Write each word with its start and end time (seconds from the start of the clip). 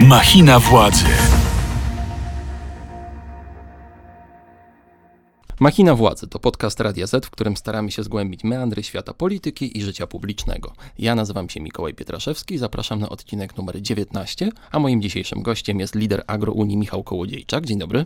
Machina 0.00 0.60
władzy. 0.60 1.04
Machina 5.60 5.94
Władzy 5.94 6.26
to 6.26 6.38
podcast 6.38 6.80
Radia 6.80 7.06
Z, 7.06 7.26
w 7.26 7.30
którym 7.30 7.56
staramy 7.56 7.90
się 7.90 8.02
zgłębić 8.02 8.44
meandry 8.44 8.82
świata 8.82 9.14
polityki 9.14 9.78
i 9.78 9.82
życia 9.82 10.06
publicznego. 10.06 10.72
Ja 10.98 11.14
nazywam 11.14 11.48
się 11.48 11.60
Mikołaj 11.60 11.94
Pietraszewski 11.94 12.58
zapraszam 12.58 13.00
na 13.00 13.08
odcinek 13.08 13.56
numer 13.56 13.82
19, 13.82 14.50
a 14.70 14.78
moim 14.78 15.02
dzisiejszym 15.02 15.42
gościem 15.42 15.80
jest 15.80 15.94
lider 15.94 16.24
Agrounii 16.26 16.76
Michał 16.76 17.02
Kołodziejczak. 17.02 17.66
Dzień 17.66 17.78
dobry. 17.78 18.04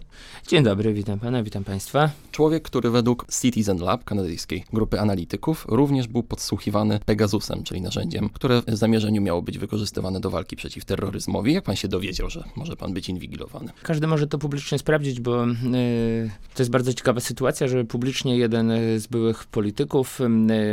Dzień 0.49 0.65
dobry, 0.65 0.95
witam 0.95 1.19
pana, 1.19 1.43
witam 1.43 1.65
państwa. 1.65 2.11
Człowiek, 2.31 2.63
który 2.63 2.91
według 2.91 3.27
Citizen 3.43 3.79
Lab, 3.79 4.05
kanadyjskiej 4.05 4.65
grupy 4.73 5.01
analityków, 5.01 5.67
również 5.69 6.09
był 6.09 6.23
podsłuchiwany 6.23 7.01
Pegasusem, 7.07 7.63
czyli 7.65 7.81
narzędziem, 7.81 8.29
które 8.29 8.63
w 8.67 8.77
zamierzeniu 8.77 9.23
miało 9.23 9.43
być 9.43 9.59
wykorzystywane 9.59 10.21
do 10.21 10.31
walki 10.31 10.57
przeciw 10.57 10.85
terroryzmowi. 10.85 11.53
Jak 11.53 11.65
pan 11.65 11.77
się 11.77 11.89
dowiedział, 11.89 12.31
że 12.31 12.45
może 12.57 12.77
pan 12.77 12.93
być 12.93 13.09
inwigilowany? 13.09 13.73
Każdy 13.83 14.07
może 14.07 14.27
to 14.27 14.39
publicznie 14.39 14.79
sprawdzić, 14.79 15.21
bo 15.21 15.47
yy, 15.47 16.31
to 16.55 16.63
jest 16.63 16.71
bardzo 16.71 16.95
ciekawa 16.95 17.21
sytuacja 17.21 17.42
sytuacja, 17.43 17.69
że 17.69 17.85
publicznie 17.85 18.39
jeden 18.39 18.73
z 18.97 19.07
byłych 19.07 19.45
polityków, 19.45 20.19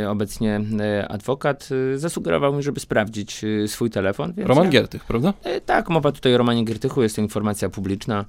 obecnie 0.08 0.60
adwokat, 1.08 1.68
zasugerował 1.96 2.54
mi, 2.54 2.62
żeby 2.62 2.80
sprawdzić 2.80 3.42
swój 3.66 3.90
telefon. 3.90 4.32
Roman 4.36 4.64
ja, 4.64 4.70
Giertych, 4.70 5.04
prawda? 5.04 5.34
Tak, 5.66 5.88
mowa 5.88 6.12
tutaj 6.12 6.34
o 6.34 6.38
Romanie 6.38 6.64
Giertychu, 6.64 7.02
jest 7.02 7.16
to 7.16 7.22
informacja 7.22 7.68
publiczna, 7.68 8.24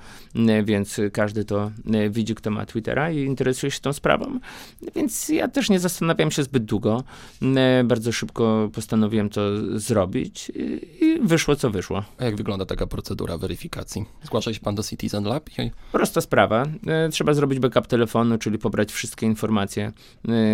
więc 0.64 1.02
każdy 1.14 1.46
to 1.46 1.72
widzi, 2.10 2.36
kto 2.36 2.52
ma 2.52 2.66
Twittera 2.66 3.12
i 3.12 3.18
interesuje 3.18 3.72
się 3.72 3.80
tą 3.80 3.94
sprawą. 3.94 4.40
Więc 4.96 5.30
ja 5.30 5.48
też 5.48 5.70
nie 5.70 5.80
zastanawiam 5.80 6.32
się 6.32 6.44
zbyt 6.44 6.66
długo. 6.66 7.04
Bardzo 7.84 8.12
szybko 8.12 8.70
postanowiłem 8.74 9.30
to 9.30 9.42
zrobić 9.80 10.52
i 11.02 11.20
wyszło, 11.24 11.56
co 11.56 11.70
wyszło. 11.70 12.04
A 12.18 12.26
jak 12.26 12.36
wygląda 12.36 12.66
taka 12.66 12.88
procedura 12.88 13.38
weryfikacji? 13.38 14.06
Zgłasza 14.24 14.54
się 14.54 14.60
pan 14.60 14.76
do 14.76 14.84
Citizen 14.84 15.24
Lab? 15.24 15.50
Prosta 15.92 16.22
sprawa. 16.22 16.66
Trzeba 17.12 17.34
zrobić 17.34 17.60
backup 17.60 17.88
telefonu, 17.88 18.31
czyli 18.38 18.58
pobrać 18.58 18.92
wszystkie 18.92 19.26
informacje, 19.26 19.92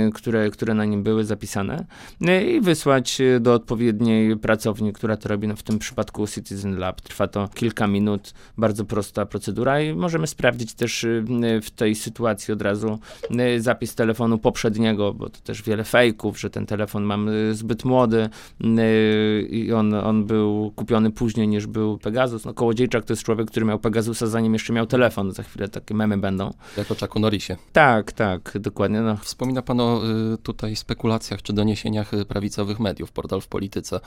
y, 0.08 0.12
które, 0.14 0.50
które 0.50 0.74
na 0.74 0.86
nim 0.86 1.04
były 1.04 1.26
zapisane 1.26 1.86
y, 2.30 2.52
i 2.52 2.62
wysłać 2.62 3.18
do 3.40 3.54
odpowiedniej 3.54 4.38
pracowni, 4.38 4.94
która 4.94 5.18
to 5.18 5.30
robi. 5.30 5.48
No 5.48 5.56
w 5.56 5.64
tym 5.64 5.80
przypadku 5.80 6.28
Citizen 6.28 6.78
Lab. 6.78 7.02
Trwa 7.02 7.28
to 7.28 7.48
kilka 7.54 7.88
minut, 7.88 8.34
bardzo 8.58 8.86
prosta 8.86 9.26
procedura 9.26 9.82
i 9.82 9.94
możemy 9.94 10.28
sprawdzić 10.28 10.74
też 10.74 11.04
y, 11.04 11.24
w 11.64 11.72
tej 11.72 11.96
sytuacji 11.96 12.54
od 12.54 12.62
razu 12.62 13.00
zapis 13.58 13.96
telefonu 13.96 14.38
poprzedniego, 14.38 15.14
bo 15.14 15.30
to 15.30 15.40
też 15.40 15.64
wiele 15.64 15.84
fejków, 15.84 16.40
że 16.40 16.50
ten 16.50 16.66
telefon 16.66 17.04
mam 17.04 17.30
zbyt 17.52 17.86
młody 17.86 18.30
i 19.50 19.74
on, 19.74 19.94
on 19.94 20.26
był 20.26 20.72
kupiony 20.76 21.12
później 21.12 21.48
niż 21.48 21.68
był 21.68 21.98
Pegasus. 21.98 22.46
No 22.46 22.54
Kołodziejczak 22.54 23.06
to 23.06 23.14
jest 23.14 23.24
człowiek, 23.24 23.48
który 23.48 23.66
miał 23.66 23.80
Pegasusa 23.80 24.28
zanim 24.28 24.54
jeszcze 24.54 24.74
miał 24.74 24.86
telefon. 24.86 25.32
Za 25.32 25.44
chwilę 25.44 25.68
takie 25.68 25.94
memy 25.94 26.18
będą. 26.18 26.54
Jako 26.78 26.96
Chucku 26.96 27.20
Norrisie. 27.20 27.58
Tak, 27.74 28.12
tak, 28.12 28.58
dokładnie. 28.60 29.02
No. 29.02 29.18
Wspomina 29.18 29.62
pan 29.62 29.80
o 29.80 30.02
y, 30.34 30.38
tutaj 30.38 30.76
spekulacjach 30.76 31.42
czy 31.42 31.54
doniesieniach 31.54 32.14
y, 32.14 32.26
prawicowych 32.26 32.80
mediów. 32.80 33.12
Portal 33.12 33.42
w 33.42 33.48
Polityce 33.48 34.00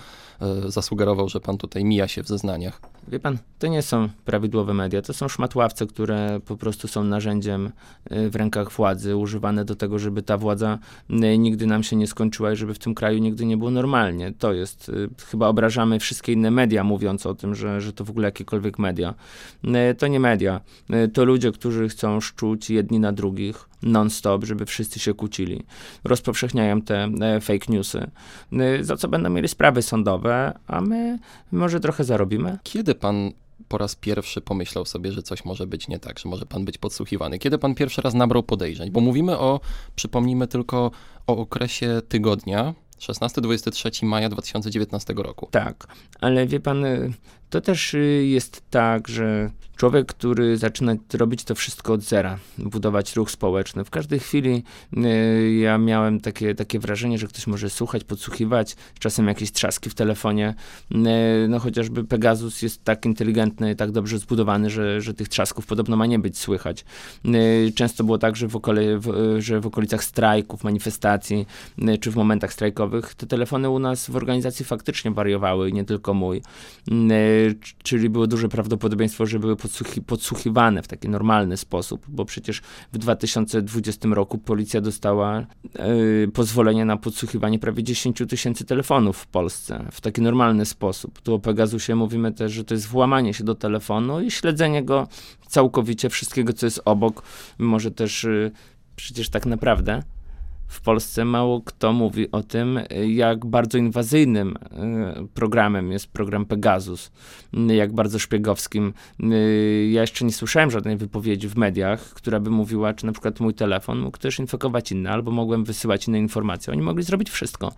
y, 0.66 0.70
zasugerował, 0.70 1.28
że 1.28 1.40
pan 1.40 1.58
tutaj 1.58 1.84
mija 1.84 2.08
się 2.08 2.22
w 2.22 2.28
zeznaniach. 2.28 2.80
Wie 3.08 3.20
pan, 3.20 3.38
to 3.58 3.66
nie 3.66 3.82
są 3.82 4.08
prawidłowe 4.24 4.74
media, 4.74 5.02
to 5.02 5.12
są 5.12 5.28
szmatławce, 5.28 5.86
które 5.86 6.40
po 6.46 6.56
prostu 6.56 6.88
są 6.88 7.04
narzędziem 7.04 7.70
w 8.10 8.36
rękach 8.36 8.72
władzy, 8.72 9.16
używane 9.16 9.64
do 9.64 9.74
tego, 9.74 9.98
żeby 9.98 10.22
ta 10.22 10.36
władza 10.36 10.78
nigdy 11.38 11.66
nam 11.66 11.82
się 11.82 11.96
nie 11.96 12.06
skończyła 12.06 12.52
i 12.52 12.56
żeby 12.56 12.74
w 12.74 12.78
tym 12.78 12.94
kraju 12.94 13.18
nigdy 13.18 13.44
nie 13.44 13.56
było 13.56 13.70
normalnie. 13.70 14.32
To 14.38 14.52
jest, 14.52 14.90
chyba 15.30 15.48
obrażamy 15.48 15.98
wszystkie 15.98 16.32
inne 16.32 16.50
media, 16.50 16.84
mówiąc 16.84 17.26
o 17.26 17.34
tym, 17.34 17.54
że, 17.54 17.80
że 17.80 17.92
to 17.92 18.04
w 18.04 18.10
ogóle 18.10 18.28
jakiekolwiek 18.28 18.78
media. 18.78 19.14
To 19.98 20.06
nie 20.06 20.20
media, 20.20 20.60
to 21.12 21.24
ludzie, 21.24 21.52
którzy 21.52 21.88
chcą 21.88 22.20
szczuć 22.20 22.70
jedni 22.70 23.00
na 23.00 23.12
drugich, 23.12 23.49
non-stop, 23.82 24.44
żeby 24.44 24.66
wszyscy 24.66 24.98
się 24.98 25.14
kłócili. 25.14 25.62
Rozpowszechniają 26.04 26.82
te 26.82 27.04
e, 27.04 27.40
fake 27.40 27.66
newsy, 27.68 28.10
e, 28.52 28.84
za 28.84 28.96
co 28.96 29.08
będą 29.08 29.30
mieli 29.30 29.48
sprawy 29.48 29.82
sądowe, 29.82 30.58
a 30.66 30.80
my 30.80 31.18
może 31.52 31.80
trochę 31.80 32.04
zarobimy. 32.04 32.58
Kiedy 32.62 32.94
pan 32.94 33.32
po 33.68 33.78
raz 33.78 33.94
pierwszy 33.94 34.40
pomyślał 34.40 34.86
sobie, 34.86 35.12
że 35.12 35.22
coś 35.22 35.44
może 35.44 35.66
być 35.66 35.88
nie 35.88 35.98
tak, 35.98 36.18
że 36.18 36.28
może 36.28 36.46
pan 36.46 36.64
być 36.64 36.78
podsłuchiwany? 36.78 37.38
Kiedy 37.38 37.58
pan 37.58 37.74
pierwszy 37.74 38.02
raz 38.02 38.14
nabrał 38.14 38.42
podejrzeń? 38.42 38.90
Bo 38.90 39.00
mówimy 39.00 39.38
o, 39.38 39.60
przypomnijmy 39.96 40.46
tylko 40.46 40.90
o 41.26 41.36
okresie 41.36 42.02
tygodnia, 42.08 42.74
16-23 43.00 44.06
maja 44.06 44.28
2019 44.28 45.14
roku. 45.16 45.48
Tak, 45.50 45.86
ale 46.20 46.46
wie 46.46 46.60
pan, 46.60 46.84
y, 46.84 47.12
to 47.50 47.60
też 47.60 47.94
y, 47.94 48.26
jest 48.26 48.62
tak, 48.70 49.08
że 49.08 49.50
człowiek, 49.76 50.06
który 50.06 50.56
zaczyna 50.56 50.94
robić 51.14 51.44
to 51.44 51.54
wszystko 51.54 51.92
od 51.92 52.02
zera, 52.02 52.38
budować 52.58 53.16
ruch 53.16 53.30
społeczny, 53.30 53.84
w 53.84 53.90
każdej 53.90 54.18
chwili 54.18 54.64
y, 54.96 55.52
ja 55.52 55.78
miałem 55.78 56.20
takie, 56.20 56.54
takie 56.54 56.78
wrażenie, 56.78 57.18
że 57.18 57.26
ktoś 57.26 57.46
może 57.46 57.70
słuchać, 57.70 58.04
podsłuchiwać, 58.04 58.76
czasem 58.98 59.28
jakieś 59.28 59.52
trzaski 59.52 59.90
w 59.90 59.94
telefonie. 59.94 60.54
No 61.48 61.58
chociażby 61.58 62.04
Pegasus 62.04 62.62
jest 62.62 62.84
tak 62.84 63.06
inteligentny, 63.06 63.76
tak 63.76 63.90
dobrze 63.90 64.18
zbudowany, 64.18 64.70
że, 64.70 65.00
że 65.00 65.14
tych 65.14 65.28
trzasków 65.28 65.66
podobno 65.66 65.96
ma 65.96 66.06
nie 66.06 66.18
być 66.18 66.38
słychać. 66.38 66.84
Często 67.74 68.04
było 68.04 68.18
tak, 68.18 68.36
że 68.36 68.48
w, 68.48 68.56
okole, 68.56 68.98
w, 68.98 69.36
że 69.38 69.60
w 69.60 69.66
okolicach 69.66 70.04
strajków, 70.04 70.64
manifestacji, 70.64 71.46
czy 72.00 72.10
w 72.10 72.16
momentach 72.16 72.52
strajkowych 72.52 73.14
te 73.14 73.26
telefony 73.26 73.70
u 73.70 73.78
nas 73.78 74.10
w 74.10 74.16
organizacji 74.16 74.64
faktycznie 74.64 75.10
wariowały, 75.10 75.72
nie 75.72 75.84
tylko 75.84 76.14
mój. 76.14 76.42
E, 77.48 77.54
czyli 77.82 78.10
było 78.10 78.26
duże 78.26 78.48
prawdopodobieństwo, 78.48 79.26
że 79.26 79.38
były 79.38 79.56
podsłuchi 79.56 80.02
podsłuchiwane 80.02 80.82
w 80.82 80.88
taki 80.88 81.08
normalny 81.08 81.56
sposób, 81.56 82.06
bo 82.08 82.24
przecież 82.24 82.62
w 82.92 82.98
2020 82.98 84.08
roku 84.08 84.38
policja 84.38 84.80
dostała 84.80 85.38
e, 85.38 85.46
pozwolenie 86.34 86.84
na 86.84 86.96
podsłuchiwanie 86.96 87.58
prawie 87.58 87.82
10 87.82 88.22
tysięcy 88.28 88.64
telefonów 88.64 89.16
w 89.18 89.26
Polsce 89.26 89.86
w 89.92 90.00
taki 90.00 90.22
normalny 90.22 90.66
sposób. 90.66 91.20
Tu 91.20 91.34
o 91.34 91.38
Pegasusie 91.38 91.94
mówimy 91.94 92.32
też, 92.32 92.52
że 92.52 92.64
to 92.64 92.74
jest 92.74 92.86
włamanie 92.86 93.34
się 93.34 93.44
do 93.44 93.54
telefonu 93.54 94.20
i 94.20 94.30
śledzenie 94.30 94.82
go 94.82 95.08
całkowicie, 95.48 96.08
wszystkiego, 96.08 96.52
co 96.52 96.66
jest 96.66 96.80
obok. 96.84 97.22
Może 97.58 97.90
też 97.90 98.24
y, 98.24 98.50
przecież 98.96 99.28
tak 99.28 99.46
naprawdę 99.46 100.02
w 100.70 100.80
Polsce 100.80 101.24
mało 101.24 101.60
kto 101.60 101.92
mówi 101.92 102.30
o 102.30 102.42
tym, 102.42 102.80
jak 103.06 103.46
bardzo 103.46 103.78
inwazyjnym 103.78 104.56
e, 104.56 105.26
programem 105.34 105.92
jest 105.92 106.06
program 106.06 106.46
Pegasus, 106.46 107.10
jak 107.68 107.92
bardzo 107.92 108.18
szpiegowskim. 108.18 108.92
E, 109.22 109.26
ja 109.90 110.00
jeszcze 110.00 110.24
nie 110.24 110.32
słyszałem 110.32 110.70
żadnej 110.70 110.96
wypowiedzi 110.96 111.48
w 111.48 111.56
mediach, 111.56 112.00
która 112.00 112.40
by 112.40 112.50
mówiła, 112.50 112.94
czy 112.94 113.06
na 113.06 113.12
przykład 113.12 113.40
mój 113.40 113.54
telefon 113.54 113.98
mógł 113.98 114.18
też 114.18 114.38
infekować 114.38 114.92
inne, 114.92 115.10
albo 115.10 115.30
mogłem 115.30 115.64
wysyłać 115.64 116.08
inne 116.08 116.18
informacje. 116.18 116.72
Oni 116.72 116.82
mogli 116.82 117.04
zrobić 117.04 117.30
wszystko. 117.30 117.72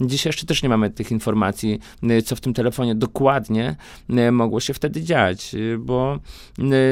Dzisiaj 0.00 0.28
jeszcze 0.28 0.46
też 0.46 0.62
nie 0.62 0.68
mamy 0.68 0.90
tych 0.90 1.10
informacji, 1.10 1.78
e, 2.02 2.22
co 2.22 2.36
w 2.36 2.40
tym 2.40 2.54
telefonie 2.54 2.94
dokładnie 2.94 3.76
mogło 4.32 4.60
się 4.60 4.74
wtedy 4.74 5.02
dziać, 5.02 5.56
bo 5.78 6.18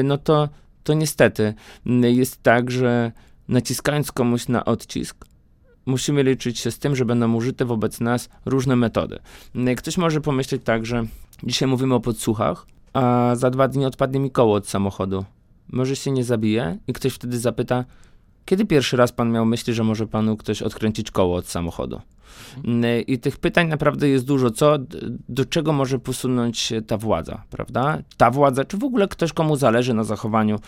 no 0.03 0.17
to, 0.17 0.49
to 0.83 0.93
niestety 0.93 1.53
jest 1.85 2.43
tak, 2.43 2.71
że 2.71 3.11
naciskając 3.47 4.11
komuś 4.11 4.47
na 4.47 4.65
odcisk, 4.65 5.25
musimy 5.87 6.23
liczyć 6.23 6.59
się 6.59 6.71
z 6.71 6.79
tym, 6.79 6.95
że 6.95 7.05
będą 7.05 7.33
użyte 7.33 7.65
wobec 7.65 7.99
nas 7.99 8.29
różne 8.45 8.75
metody. 8.75 9.19
Ktoś 9.77 9.97
może 9.97 10.21
pomyśleć 10.21 10.61
tak, 10.63 10.85
że 10.85 11.05
dzisiaj 11.43 11.69
mówimy 11.69 11.95
o 11.95 11.99
podsłuchach, 11.99 12.65
a 12.93 13.31
za 13.35 13.49
dwa 13.49 13.67
dni 13.67 13.85
odpadnie 13.85 14.19
mi 14.19 14.31
koło 14.31 14.55
od 14.55 14.67
samochodu. 14.67 15.25
Może 15.69 15.95
się 15.95 16.11
nie 16.11 16.23
zabije 16.23 16.77
i 16.87 16.93
ktoś 16.93 17.13
wtedy 17.13 17.39
zapyta, 17.39 17.85
kiedy 18.47 18.65
pierwszy 18.65 18.97
raz 18.97 19.11
pan 19.11 19.31
miał 19.31 19.45
myśli, 19.45 19.73
że 19.73 19.83
może 19.83 20.07
panu 20.07 20.37
ktoś 20.37 20.61
odkręcić 20.61 21.11
koło 21.11 21.35
od 21.35 21.47
samochodu? 21.47 22.01
I 23.07 23.19
tych 23.19 23.37
pytań 23.37 23.67
naprawdę 23.67 24.09
jest 24.09 24.25
dużo. 24.25 24.51
Co, 24.51 24.77
do 25.29 25.45
czego 25.45 25.73
może 25.73 25.99
posunąć 25.99 26.73
ta 26.87 26.97
władza, 26.97 27.43
prawda? 27.49 27.97
Ta 28.17 28.31
władza, 28.31 28.65
czy 28.65 28.77
w 28.77 28.83
ogóle 28.83 29.07
ktoś, 29.07 29.33
komu 29.33 29.55
zależy 29.55 29.93
na 29.93 30.03
zachowaniu, 30.03 30.59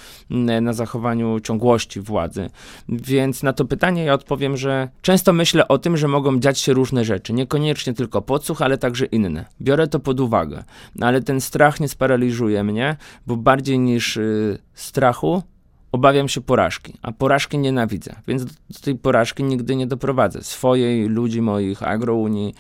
na 0.62 0.74
zachowaniu 0.74 1.39
ciągłości 1.39 2.01
władzy. 2.01 2.50
Więc 2.89 3.44
na 3.44 3.53
to 3.53 3.65
pytanie 3.65 4.03
ja 4.03 4.13
odpowiem, 4.13 4.57
że 4.57 4.89
często 5.01 5.33
myślę 5.33 5.68
o 5.68 5.77
tym, 5.77 5.98
że 5.98 6.07
mogą 6.07 6.39
dziać 6.39 6.59
się 6.59 6.74
różne 6.74 7.06
rzeczy. 7.06 7.33
Niekoniecznie 7.33 7.94
tylko 7.94 8.21
podsłuch, 8.21 8.62
ale 8.62 8.77
także 8.77 9.06
inne. 9.06 9.45
Biorę 9.62 9.88
to 9.88 10.00
pod 10.00 10.19
uwagę. 10.19 10.63
Ale 11.01 11.21
ten 11.21 11.42
strach 11.42 11.80
nie 11.80 11.88
sparaliżuje 11.88 12.63
mnie, 12.63 12.98
bo 13.27 13.38
bardziej 13.38 13.80
niż 13.80 14.18
y, 14.18 14.57
strachu 14.74 15.44
obawiam 15.91 16.30
się 16.30 16.41
porażki, 16.41 16.94
a 17.01 17.12
porażki 17.12 17.57
nienawidzę, 17.57 18.15
więc 18.27 18.45
do, 18.45 18.51
tej 18.81 18.95
porażki 18.95 19.44
nigdy 19.44 19.75
nie 19.75 19.88
doprowadzę. 19.88 20.44
Swojej, 20.44 21.07
ludzi 21.07 21.41
moich, 21.41 21.83
agrounii, 21.83 22.53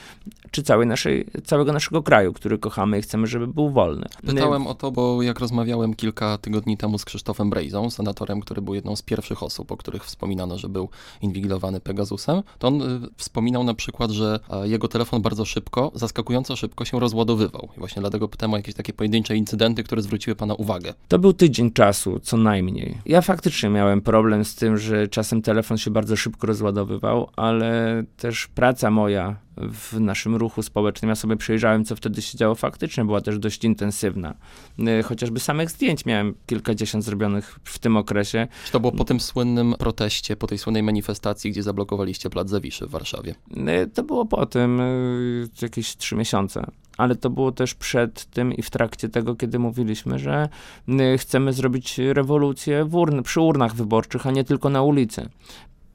czy 0.51 0.63
całej 0.63 0.87
naszej, 0.87 1.27
całego 1.43 1.73
naszego 1.73 2.03
kraju, 2.03 2.33
który 2.33 2.57
kochamy 2.57 2.99
i 2.99 3.01
chcemy, 3.01 3.27
żeby 3.27 3.47
był 3.47 3.69
wolny. 3.69 4.05
Pytałem 4.25 4.67
o 4.67 4.75
to, 4.75 4.91
bo 4.91 5.21
jak 5.21 5.39
rozmawiałem 5.39 5.93
kilka 5.93 6.37
tygodni 6.37 6.77
temu 6.77 6.97
z 6.97 7.05
Krzysztofem 7.05 7.49
Brejzą, 7.49 7.89
senatorem, 7.89 8.41
który 8.41 8.61
był 8.61 8.75
jedną 8.75 8.95
z 8.95 9.01
pierwszych 9.01 9.43
osób, 9.43 9.71
o 9.71 9.77
których 9.77 10.05
wspominano, 10.05 10.57
że 10.57 10.69
był 10.69 10.89
inwigilowany 11.21 11.79
Pegasusem, 11.79 12.43
to 12.59 12.67
on 12.67 12.81
y, 12.81 12.85
wspominał 13.17 13.63
na 13.63 13.73
przykład, 13.73 14.11
że 14.11 14.39
jego 14.63 14.87
telefon 14.87 15.21
bardzo 15.21 15.45
szybko, 15.45 15.91
zaskakująco 15.95 16.55
szybko 16.55 16.85
się 16.85 16.99
rozładowywał. 16.99 17.69
I 17.77 17.79
właśnie 17.79 17.99
dlatego 17.99 18.27
pytałem 18.27 18.53
o 18.53 18.57
jakieś 18.57 18.75
takie 18.75 18.93
pojedyncze 18.93 19.35
incydenty, 19.35 19.83
które 19.83 20.01
zwróciły 20.01 20.35
pana 20.35 20.53
uwagę. 20.53 20.93
To 21.07 21.19
był 21.19 21.33
tydzień 21.33 21.71
czasu, 21.71 22.19
co 22.19 22.37
najmniej. 22.37 22.97
Ja 23.05 23.18
faktycznie 23.21 23.69
miałem 23.69 24.01
problem 24.01 24.45
z 24.45 24.55
tym, 24.55 24.77
że 24.77 25.07
czasem 25.07 25.41
telefon 25.41 25.77
się 25.77 25.91
bardzo 25.91 26.15
szybko 26.15 26.47
rozładowywał, 26.47 27.29
ale 27.35 28.03
też 28.17 28.47
praca 28.47 28.91
moja 28.91 29.35
w 29.57 29.99
naszym 29.99 30.35
ruchu 30.35 30.63
społecznym. 30.63 31.09
Ja 31.09 31.15
sobie 31.15 31.37
przejrzałem, 31.37 31.85
co 31.85 31.95
wtedy 31.95 32.21
się 32.21 32.37
działo 32.37 32.55
faktycznie, 32.55 33.05
była 33.05 33.21
też 33.21 33.39
dość 33.39 33.63
intensywna. 33.65 34.35
Y, 34.79 35.03
Chociażby 35.03 35.39
samych 35.39 35.69
zdjęć 35.69 36.05
miałem 36.05 36.35
kilkadziesiąt 36.45 37.03
zrobnych 37.03 37.59
w 37.63 37.79
tym 37.79 37.97
okresie. 37.97 38.47
Czy 38.65 38.71
to 38.71 38.79
było 38.79 38.91
po 38.91 39.05
tym 39.05 39.19
słynnym 39.19 39.75
proteście, 39.79 40.35
po 40.35 40.47
tej 40.47 40.57
słynnej 40.57 40.83
manifestacji, 40.83 41.51
gdzie 41.51 41.63
zablokowaliście 41.63 42.29
Plac 42.29 42.49
Zawiszy 42.49 42.87
w 42.87 42.89
Warszawie? 42.89 43.35
Y, 43.57 43.87
To 43.93 44.03
było 44.03 44.25
po 44.25 44.45
tym 44.45 44.79
y, 44.79 45.47
jakieś 45.61 45.97
trzy 45.97 46.15
miesiące. 46.15 46.65
Ale 46.99 47.15
to 47.15 47.29
było 47.29 47.51
też 47.51 47.75
przed 47.75 48.25
tym 48.25 48.53
i 48.53 48.61
w 48.61 48.69
trakcie 48.69 49.09
tego, 49.09 49.35
kiedy 49.35 49.59
mówiliśmy, 49.59 50.19
że 50.19 50.49
y, 50.89 51.17
chcemy 51.17 51.53
zrobić 51.53 51.97
rewolucję 51.97 52.85
urn, 52.91 53.23
przy 53.23 53.41
urnach 53.41 53.75
wyborczych, 53.75 54.27
a 54.27 54.31
nie 54.31 54.43
tylko 54.43 54.69
na 54.69 54.81
ulicy. 54.81 55.29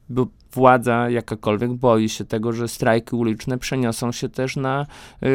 Bo 0.08 0.26
władza 0.52 1.10
jakakolwiek 1.10 1.72
boi 1.72 2.08
się 2.08 2.24
tego, 2.24 2.52
że 2.52 2.68
strajki 2.68 3.16
uliczne 3.16 3.58
przeniosą 3.58 4.12
się 4.12 4.28
też 4.28 4.56
na 4.56 4.86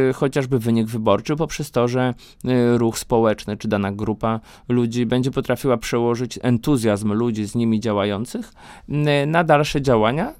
y, 0.09 0.13
chociażby 0.13 0.59
wynik 0.59 0.87
wyborczy 0.87 1.35
poprzez 1.35 1.71
to, 1.71 1.87
że 1.87 2.13
y, 2.45 2.77
ruch 2.77 2.99
społeczny 2.99 3.57
czy 3.57 3.67
dana 3.67 3.91
grupa 3.91 4.39
ludzi 4.69 5.05
będzie 5.05 5.31
potrafiła 5.31 5.77
przełożyć 5.77 6.39
entuzjazm 6.41 7.13
ludzi 7.13 7.45
z 7.45 7.55
nimi 7.55 7.79
działających 7.79 8.53
y, 8.89 9.25
na 9.27 9.43
dalsze 9.43 9.81
działania, 9.81 10.33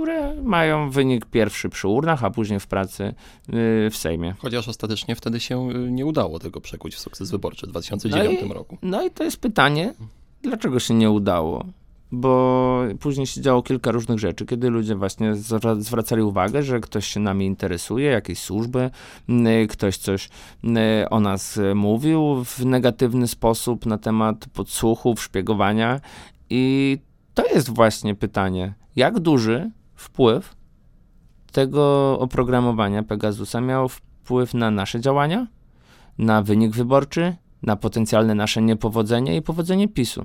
które 0.00 0.34
mają 0.42 0.90
wynik 0.90 1.26
pierwszy 1.26 1.68
przy 1.68 1.88
urnach, 1.88 2.24
a 2.24 2.30
później 2.30 2.60
w 2.60 2.66
pracy 2.66 3.04
y, 3.04 3.90
w 3.90 3.96
Sejmie. 3.96 4.34
Chociaż 4.38 4.68
ostatecznie 4.68 5.16
wtedy 5.16 5.40
się 5.40 5.70
y, 5.70 5.90
nie 5.90 6.06
udało 6.06 6.38
tego 6.38 6.60
przekuć 6.60 6.94
w 6.94 6.98
sukces 6.98 7.30
wyborczy 7.30 7.66
w 7.66 7.70
2009 7.70 8.38
No 8.42 8.46
i- 8.46 8.52
roku. 8.52 8.78
No 8.82 9.02
i 9.06 9.10
to 9.10 9.24
jest 9.24 9.36
pytanie, 9.40 9.94
dlaczego 10.42 10.78
się 10.80 10.94
nie 10.94 11.10
udało? 11.10 11.64
Bo 12.12 12.80
później 13.00 13.26
się 13.26 13.40
działo 13.40 13.62
kilka 13.62 13.90
różnych 13.90 14.18
rzeczy, 14.18 14.46
kiedy 14.46 14.70
ludzie 14.70 14.94
właśnie 14.94 15.34
zwra- 15.34 15.80
zwracali 15.80 16.22
uwagę, 16.22 16.62
że 16.62 16.80
ktoś 16.80 17.06
się 17.06 17.20
nami 17.20 17.46
interesuje, 17.46 18.10
jakieś 18.10 18.38
służby, 18.38 18.90
y, 19.62 19.66
ktoś 19.66 19.96
coś 19.96 20.28
o 21.10 21.20
nas 21.20 21.58
mówił 21.74 22.44
w 22.44 22.64
negatywny 22.66 23.28
sposób 23.28 23.86
na 23.86 23.98
temat 23.98 24.46
podsłuchów, 24.54 25.22
szpiegowania. 25.22 26.00
I 26.50 26.98
to 27.34 27.46
jest 27.46 27.70
właśnie 27.70 28.14
pytanie, 28.14 28.74
jak 28.96 29.18
duży 29.20 29.70
wpływ 29.96 30.56
tego 31.52 32.18
oprogramowania 32.20 33.02
Pegasusa 33.02 33.60
miał 33.60 33.88
wpływ 33.88 34.54
na 34.54 34.70
nasze 34.70 35.00
działania, 35.00 35.46
na 36.18 36.42
wynik 36.42 36.76
wyborczy, 36.76 37.36
na 37.62 37.76
potencjalne 37.76 38.34
nasze 38.34 38.62
niepowodzenie 38.62 39.36
i 39.36 39.42
powodzenie 39.42 39.88
PiSu. 39.88 40.24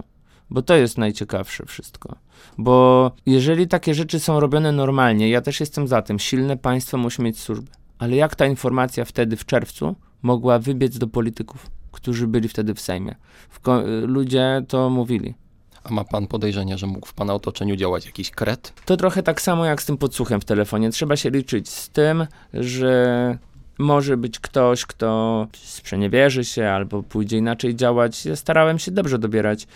Bo 0.49 0.61
to 0.61 0.75
jest 0.75 0.97
najciekawsze 0.97 1.65
wszystko. 1.65 2.15
Bo 2.57 3.11
jeżeli 3.25 3.67
takie 3.67 3.93
rzeczy 3.93 4.19
są 4.19 4.39
robione 4.39 4.71
normalnie, 4.71 5.29
ja 5.29 5.41
też 5.41 5.59
jestem 5.59 5.87
za 5.87 6.01
tym, 6.01 6.19
silne 6.19 6.57
państwo 6.57 6.97
musi 6.97 7.21
mieć 7.21 7.39
służby. 7.39 7.71
Ale 7.99 8.15
jak 8.15 8.35
ta 8.35 8.45
informacja 8.45 9.05
wtedy 9.05 9.35
w 9.37 9.45
czerwcu 9.45 9.95
mogła 10.21 10.59
wybiec 10.59 10.97
do 10.97 11.07
polityków, 11.07 11.69
którzy 11.91 12.27
byli 12.27 12.47
wtedy 12.47 12.73
w 12.73 12.81
Sejmie? 12.81 13.15
W 13.49 13.59
ludzie 14.05 14.63
to 14.67 14.89
mówili. 14.89 15.33
A 15.83 15.93
ma 15.93 16.03
pan 16.03 16.27
podejrzenie, 16.27 16.77
że 16.77 16.87
mógł 16.87 17.07
w 17.07 17.13
pana 17.13 17.33
otoczeniu 17.33 17.75
działać 17.75 18.05
jakiś 18.05 18.31
kret? 18.31 18.73
To 18.85 18.97
trochę 18.97 19.23
tak 19.23 19.41
samo 19.41 19.65
jak 19.65 19.81
z 19.81 19.85
tym 19.85 19.97
podsłuchem 19.97 20.41
w 20.41 20.45
telefonie. 20.45 20.89
Trzeba 20.89 21.15
się 21.15 21.29
liczyć 21.29 21.69
z 21.69 21.89
tym, 21.89 22.27
że 22.53 23.37
może 23.77 24.17
być 24.17 24.39
ktoś, 24.39 24.85
kto 24.85 25.47
sprzeniewierzy 25.53 26.45
się 26.45 26.69
albo 26.69 27.03
pójdzie 27.03 27.37
inaczej 27.37 27.75
działać. 27.75 28.25
Ja 28.25 28.35
starałem 28.35 28.79
się 28.79 28.91
dobrze 28.91 29.19
dobierać 29.19 29.67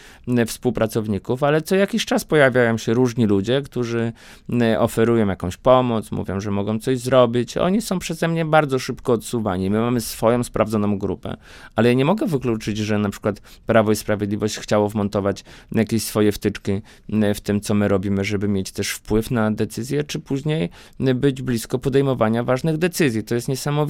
współpracowników, 0.47 1.43
ale 1.43 1.61
co 1.61 1.75
jakiś 1.75 2.05
czas 2.05 2.25
pojawiają 2.25 2.77
się 2.77 2.93
różni 2.93 3.25
ludzie, 3.25 3.61
którzy 3.61 4.13
oferują 4.79 5.27
jakąś 5.27 5.57
pomoc, 5.57 6.11
mówią, 6.11 6.39
że 6.39 6.51
mogą 6.51 6.79
coś 6.79 6.99
zrobić. 6.99 7.57
Oni 7.57 7.81
są 7.81 7.99
przeze 7.99 8.27
mnie 8.27 8.45
bardzo 8.45 8.79
szybko 8.79 9.13
odsuwani. 9.13 9.69
My 9.69 9.79
mamy 9.79 10.01
swoją 10.01 10.43
sprawdzoną 10.43 10.99
grupę, 10.99 11.37
ale 11.75 11.89
ja 11.89 11.93
nie 11.93 12.05
mogę 12.05 12.27
wykluczyć, 12.27 12.77
że 12.77 12.97
na 12.97 13.09
przykład 13.09 13.39
Prawo 13.65 13.91
i 13.91 13.95
Sprawiedliwość 13.95 14.57
chciało 14.57 14.89
wmontować 14.89 15.43
jakieś 15.71 16.03
swoje 16.03 16.31
wtyczki 16.31 16.81
w 17.35 17.39
tym, 17.39 17.61
co 17.61 17.73
my 17.73 17.87
robimy, 17.87 18.23
żeby 18.23 18.47
mieć 18.47 18.71
też 18.71 18.89
wpływ 18.89 19.31
na 19.31 19.51
decyzje, 19.51 20.03
czy 20.03 20.19
później 20.19 20.69
być 21.15 21.41
blisko 21.41 21.79
podejmowania 21.79 22.43
ważnych 22.43 22.77
decyzji. 22.77 23.23
To 23.23 23.35
jest 23.35 23.47
niesamowite. 23.47 23.84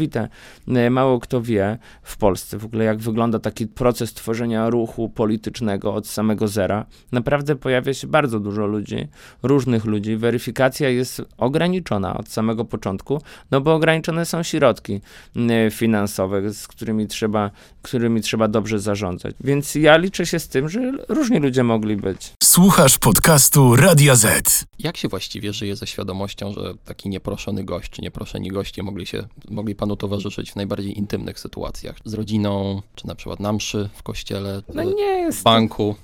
M, 0.68 0.94
Mało 0.94 1.20
kto 1.20 1.42
wie 1.42 1.78
w 2.04 2.18
Polsce 2.18 2.58
w 2.58 2.66
ogóle, 2.66 2.86
jak 2.86 2.98
wygląda 2.98 3.40
taki 3.40 3.68
proces 3.68 4.14
tworzenia 4.14 4.70
ruchu 4.70 5.10
politycznego 5.10 5.94
od 5.94 6.08
samego 6.08 6.48
zera. 6.48 6.86
Naprawdę 7.12 7.56
pojawia 7.56 7.94
się 7.94 8.08
bardzo 8.08 8.40
dużo 8.40 8.66
ludzi, 8.66 9.08
różnych 9.44 9.86
ludzi. 9.86 10.16
Weryfikacja 10.18 10.90
jest 10.90 11.22
ograniczona 11.38 12.18
od 12.18 12.30
samego 12.30 12.66
początku, 12.66 13.22
no 13.52 13.62
bo 13.62 13.74
ograniczone 13.74 14.26
są 14.26 14.44
środki 14.44 15.02
m, 15.36 15.72
finansowe, 15.72 16.54
z 16.54 16.68
którymi 16.68 17.08
trzeba, 17.08 17.52
którymi 17.82 18.22
trzeba 18.22 18.48
dobrze 18.48 18.80
zarządzać. 18.80 19.36
Więc 19.44 19.76
ja 19.76 19.98
liczę 19.98 20.26
się 20.26 20.40
z 20.40 20.48
tym, 20.48 20.70
że 20.70 20.92
różni 21.10 21.40
ludzie 21.40 21.64
mogli 21.64 21.96
być. 21.96 22.34
Słuchasz 22.56 22.98
podcastu 22.98 23.76
Radia 23.76 24.16
Z. 24.16 24.66
Jak 24.80 24.98
się 24.98 25.08
właściwie 25.08 25.54
żyje 25.54 25.76
ze 25.76 25.88
świadomością, 25.88 26.54
że 26.54 26.74
taki 26.86 27.10
nieproszony 27.10 27.64
gość 27.64 27.92
czy 27.92 28.02
nieproszeni 28.02 28.50
goście 28.50 28.84
mogli, 28.84 29.06
się, 29.06 29.28
mogli 29.50 29.76
panu 29.76 29.96
towarzyszyć 29.96 30.52
w 30.52 30.56
najbardziej 30.56 30.98
intymnych 30.98 31.40
sytuacjach? 31.40 31.96
Z 32.06 32.14
rodziną, 32.14 32.82
czy 32.96 33.08
na 33.08 33.16
przykład 33.16 33.40
na 33.40 33.54
mszy 33.54 33.90
w 33.94 34.04
kościele, 34.04 34.62
No 34.74 34.84
w 34.84 34.96
nie 34.96 35.04
jest, 35.04 35.44
banku? 35.44 35.96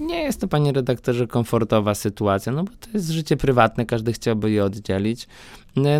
Nie 0.00 0.22
jest 0.22 0.40
to, 0.40 0.48
panie 0.48 0.72
redaktorze, 0.72 1.26
komfortowa 1.26 1.94
sytuacja, 1.94 2.52
no 2.52 2.64
bo 2.64 2.70
to 2.80 2.88
jest 2.94 3.10
życie 3.10 3.36
prywatne, 3.36 3.86
każdy 3.86 4.12
chciałby 4.12 4.50
je 4.50 4.64
oddzielić. 4.64 5.26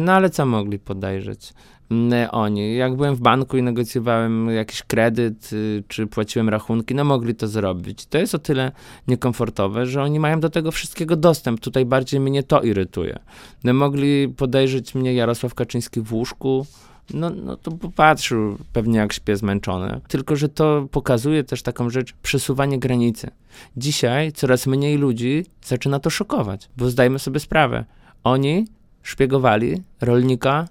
No 0.01 0.13
ale 0.13 0.31
co 0.31 0.47
mogli 0.47 0.79
podejrzeć? 0.79 1.53
Mm, 1.91 2.29
Oni, 2.33 2.77
jak 2.77 2.97
byłem 2.97 3.15
w 3.15 3.21
banku 3.21 3.57
i 3.57 3.63
negocjowałem 3.63 4.51
jakiś 4.51 4.83
kredyt, 4.83 5.53
y, 5.53 5.85
czy 5.89 6.07
płaciłem 6.07 6.49
rachunki, 6.49 6.95
no 6.95 7.05
mogli 7.05 7.35
to 7.35 7.49
zrobić. 7.49 8.07
To 8.07 8.19
jest 8.19 8.35
o 8.35 8.39
tyle 8.39 8.73
niekomfortowe, 9.09 9.87
że 9.87 10.03
oni 10.03 10.21
mają 10.21 10.41
do 10.41 10.51
tego 10.51 10.73
wszystkiego 10.73 11.17
dostęp. 11.17 11.61
Tutaj 11.61 11.85
bardziej 11.85 12.21
mnie 12.21 12.43
to 12.43 12.61
irytuje. 12.63 13.19
No, 13.65 13.75
mogli 13.75 14.29
podejrzeć 14.29 14.95
mnie 14.95 15.15
Jarosław 15.15 15.55
Kaczyński 15.55 16.01
w 16.01 16.13
łóżku, 16.13 16.67
no, 17.15 17.31
no 17.31 17.57
to 17.57 17.71
popatrzył 17.71 18.59
pewnie 18.73 18.99
jak 18.99 19.13
śpię 19.13 19.37
zmęczony. 19.37 20.01
Tylko, 20.09 20.37
że 20.37 20.49
to 20.49 20.89
pokazuje 20.91 21.45
też 21.45 21.63
taką 21.63 21.91
rzecz, 21.91 22.13
przesuwanie 22.23 22.79
granicy. 22.79 23.31
Dzisiaj 23.77 24.33
coraz 24.33 24.67
mniej 24.67 24.99
ludzi 24.99 25.47
zaczyna 25.65 26.01
to 26.01 26.11
szokować, 26.11 26.69
bo 26.77 26.91
zdajmy 26.91 27.19
sobie 27.19 27.41
sprawę. 27.41 27.85
Oni 28.25 28.67
szpiegowali 29.03 29.83
rolnika, 30.01 30.69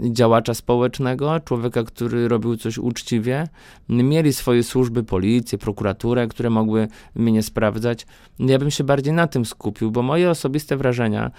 działacza 0.00 0.54
społecznego, 0.54 1.40
człowieka, 1.40 1.84
który 1.84 2.28
robił 2.28 2.56
coś 2.56 2.78
uczciwie. 2.78 3.48
Mieli 3.88 4.32
swoje 4.32 4.62
służby, 4.62 5.04
policję, 5.04 5.58
prokuraturę, 5.58 6.26
które 6.26 6.50
mogły 6.50 6.88
mnie 7.14 7.42
sprawdzać. 7.42 8.06
Ja 8.38 8.58
bym 8.58 8.70
się 8.70 8.84
bardziej 8.84 9.12
na 9.12 9.26
tym 9.26 9.44
skupił, 9.44 9.90
bo 9.90 10.02
moje 10.02 10.30
osobiste 10.30 10.76
wrażenia 10.76 11.30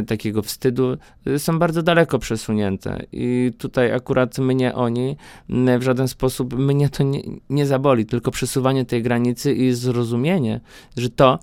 y, 0.00 0.04
takiego 0.06 0.42
wstydu 0.42 0.96
y, 1.26 1.38
są 1.38 1.58
bardzo 1.58 1.82
daleko 1.82 2.18
przesunięte. 2.18 3.06
I 3.12 3.52
tutaj 3.58 3.92
akurat 3.92 4.38
mnie 4.38 4.74
oni 4.74 5.16
y, 5.50 5.78
w 5.78 5.82
żaden 5.82 6.08
sposób, 6.08 6.54
mnie 6.54 6.88
to 6.88 7.02
nie, 7.02 7.22
nie 7.50 7.66
zaboli, 7.66 8.06
tylko 8.06 8.30
przesuwanie 8.30 8.84
tej 8.84 9.02
granicy 9.02 9.54
i 9.54 9.72
zrozumienie, 9.72 10.60
że 10.96 11.10
to, 11.10 11.38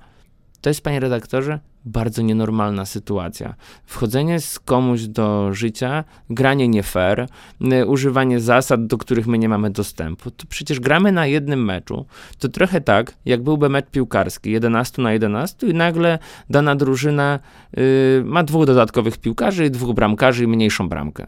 to 0.60 0.70
jest, 0.70 0.82
panie 0.82 1.00
redaktorze, 1.00 1.58
bardzo 1.84 2.22
nienormalna 2.22 2.84
sytuacja. 2.84 3.54
Wchodzenie 3.84 4.40
z 4.40 4.58
komuś 4.58 5.02
do 5.02 5.54
życia, 5.54 6.04
granie 6.30 6.68
nie 6.68 6.82
fair, 6.82 7.26
y, 7.72 7.86
używanie 7.86 8.40
zasad, 8.40 8.86
do 8.86 8.98
których 8.98 9.26
my 9.26 9.38
nie 9.38 9.48
mamy 9.48 9.70
dostępu. 9.70 10.30
To 10.30 10.46
przecież 10.48 10.80
gramy 10.80 11.12
na 11.12 11.26
jednym 11.26 11.64
meczu. 11.64 12.06
To 12.38 12.48
trochę 12.48 12.80
tak, 12.80 13.14
jak 13.24 13.42
byłby 13.42 13.68
mecz 13.68 13.86
piłkarski 13.90 14.50
11 14.50 15.02
na 15.02 15.12
11 15.12 15.66
i 15.66 15.74
nagle 15.74 16.18
dana 16.50 16.76
drużyna 16.76 17.38
y, 17.78 18.22
ma 18.24 18.44
dwóch 18.44 18.66
dodatkowych 18.66 19.18
piłkarzy 19.18 19.70
dwóch 19.70 19.94
bramkarzy 19.94 20.44
i 20.44 20.46
mniejszą 20.46 20.88
bramkę. 20.88 21.26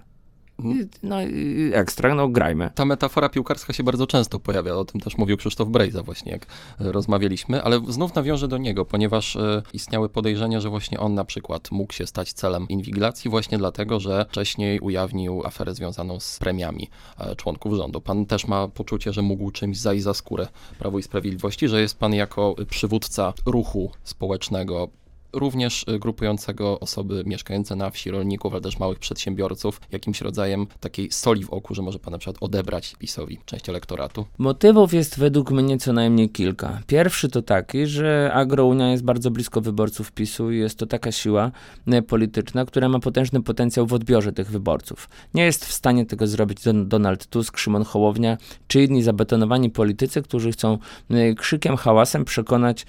No 1.03 1.17
ekstra, 1.73 2.15
no 2.15 2.29
grajmy. 2.29 2.71
Ta 2.75 2.85
metafora 2.85 3.29
piłkarska 3.29 3.73
się 3.73 3.83
bardzo 3.83 4.07
często 4.07 4.41
pojawia, 4.41 4.75
o 4.75 4.85
tym 4.85 5.01
też 5.01 5.19
mówił 5.19 5.37
Krzysztof 5.37 5.69
Brejza 5.69 6.03
właśnie, 6.03 6.33
jak 6.33 6.47
e, 6.81 6.93
rozmawialiśmy, 6.93 7.63
ale 7.63 7.81
znów 7.89 8.15
nawiążę 8.15 8.49
do 8.49 8.59
niego, 8.59 8.85
ponieważ 8.85 9.37
e, 9.37 9.63
istniały 9.73 10.09
podejrzenia, 10.09 10.61
że 10.61 10.71
właśnie 10.71 11.01
on 11.01 11.15
na 11.15 11.25
przykład 11.25 11.71
mógł 11.71 11.93
się 11.93 12.07
stać 12.07 12.33
celem 12.33 12.69
inwigilacji 12.69 13.31
właśnie 13.31 13.59
dlatego, 13.59 14.01
że 14.01 14.27
wcześniej 14.29 14.81
ujawnił 14.81 15.43
aferę 15.47 15.75
związaną 15.75 16.21
z 16.21 16.39
premiami 16.39 16.91
e, 17.19 17.37
członków 17.37 17.75
rządu. 17.75 18.01
Pan 18.01 18.27
też 18.27 18.47
ma 18.47 18.69
poczucie, 18.69 19.13
że 19.13 19.23
mógł 19.23 19.51
czymś 19.51 19.79
zajść 19.79 20.05
za 20.05 20.15
skórę 20.15 20.49
Prawo 20.79 20.99
i 20.99 21.03
Sprawiedliwości, 21.03 21.69
że 21.69 21.81
jest 21.81 21.99
pan 21.99 22.15
jako 22.15 22.55
przywódca 22.69 23.33
ruchu 23.47 23.91
społecznego 24.05 24.89
również 25.33 25.85
y, 25.89 25.99
grupującego 25.99 26.81
osoby 26.81 27.23
mieszkające 27.27 27.77
na 27.77 27.91
wsi, 27.91 28.11
rolników, 28.11 28.53
ale 28.53 28.63
też 28.63 28.79
małych 28.79 28.99
przedsiębiorców, 28.99 29.81
jakimś 29.93 30.21
rodzajem 30.21 30.67
takiej 30.81 31.11
soli 31.11 31.45
w 31.45 31.51
oku, 31.51 31.75
że 31.75 31.83
może 31.83 31.99
pan 31.99 32.13
na 32.13 32.19
przykład 32.19 32.37
odebrać 32.41 32.95
PiSowi 32.99 33.39
część 33.45 33.69
elektoratu? 33.69 34.27
Motywów 34.39 34.95
jest 34.95 35.19
według 35.19 35.51
mnie 35.51 35.79
co 35.79 35.93
najmniej 35.93 36.31
kilka. 36.31 36.81
Pierwszy 36.87 37.29
to 37.29 37.43
taki, 37.43 37.87
że 37.87 38.31
Agrounia 38.35 38.91
jest 38.91 39.05
bardzo 39.05 39.31
blisko 39.31 39.61
wyborców 39.61 40.13
PiSu 40.13 40.51
i 40.51 40.59
jest 40.59 40.79
to 40.79 40.87
taka 40.87 41.13
siła 41.13 41.51
y, 41.95 42.03
polityczna, 42.03 42.65
która 42.65 42.89
ma 42.89 43.01
potężny 43.01 43.43
potencjał 43.43 43.87
w 43.87 43.93
odbiorze 43.93 44.33
tych 44.33 44.51
wyborców. 44.51 45.09
Nie 45.35 45.45
jest 45.45 45.65
w 45.65 45.73
stanie 45.73 46.07
tego 46.07 46.27
zrobić 46.27 46.59
Donald 46.85 47.27
Tusk, 47.27 47.59
Szymon 47.59 47.85
Hołownia 47.85 48.39
czy 48.67 48.83
inni 48.83 49.03
zabetonowani 49.03 49.71
politycy, 49.71 50.23
którzy 50.23 50.53
chcą 50.53 50.79
y, 51.11 51.35
krzykiem, 51.35 51.77
hałasem 51.77 52.25
przekonać 52.25 52.87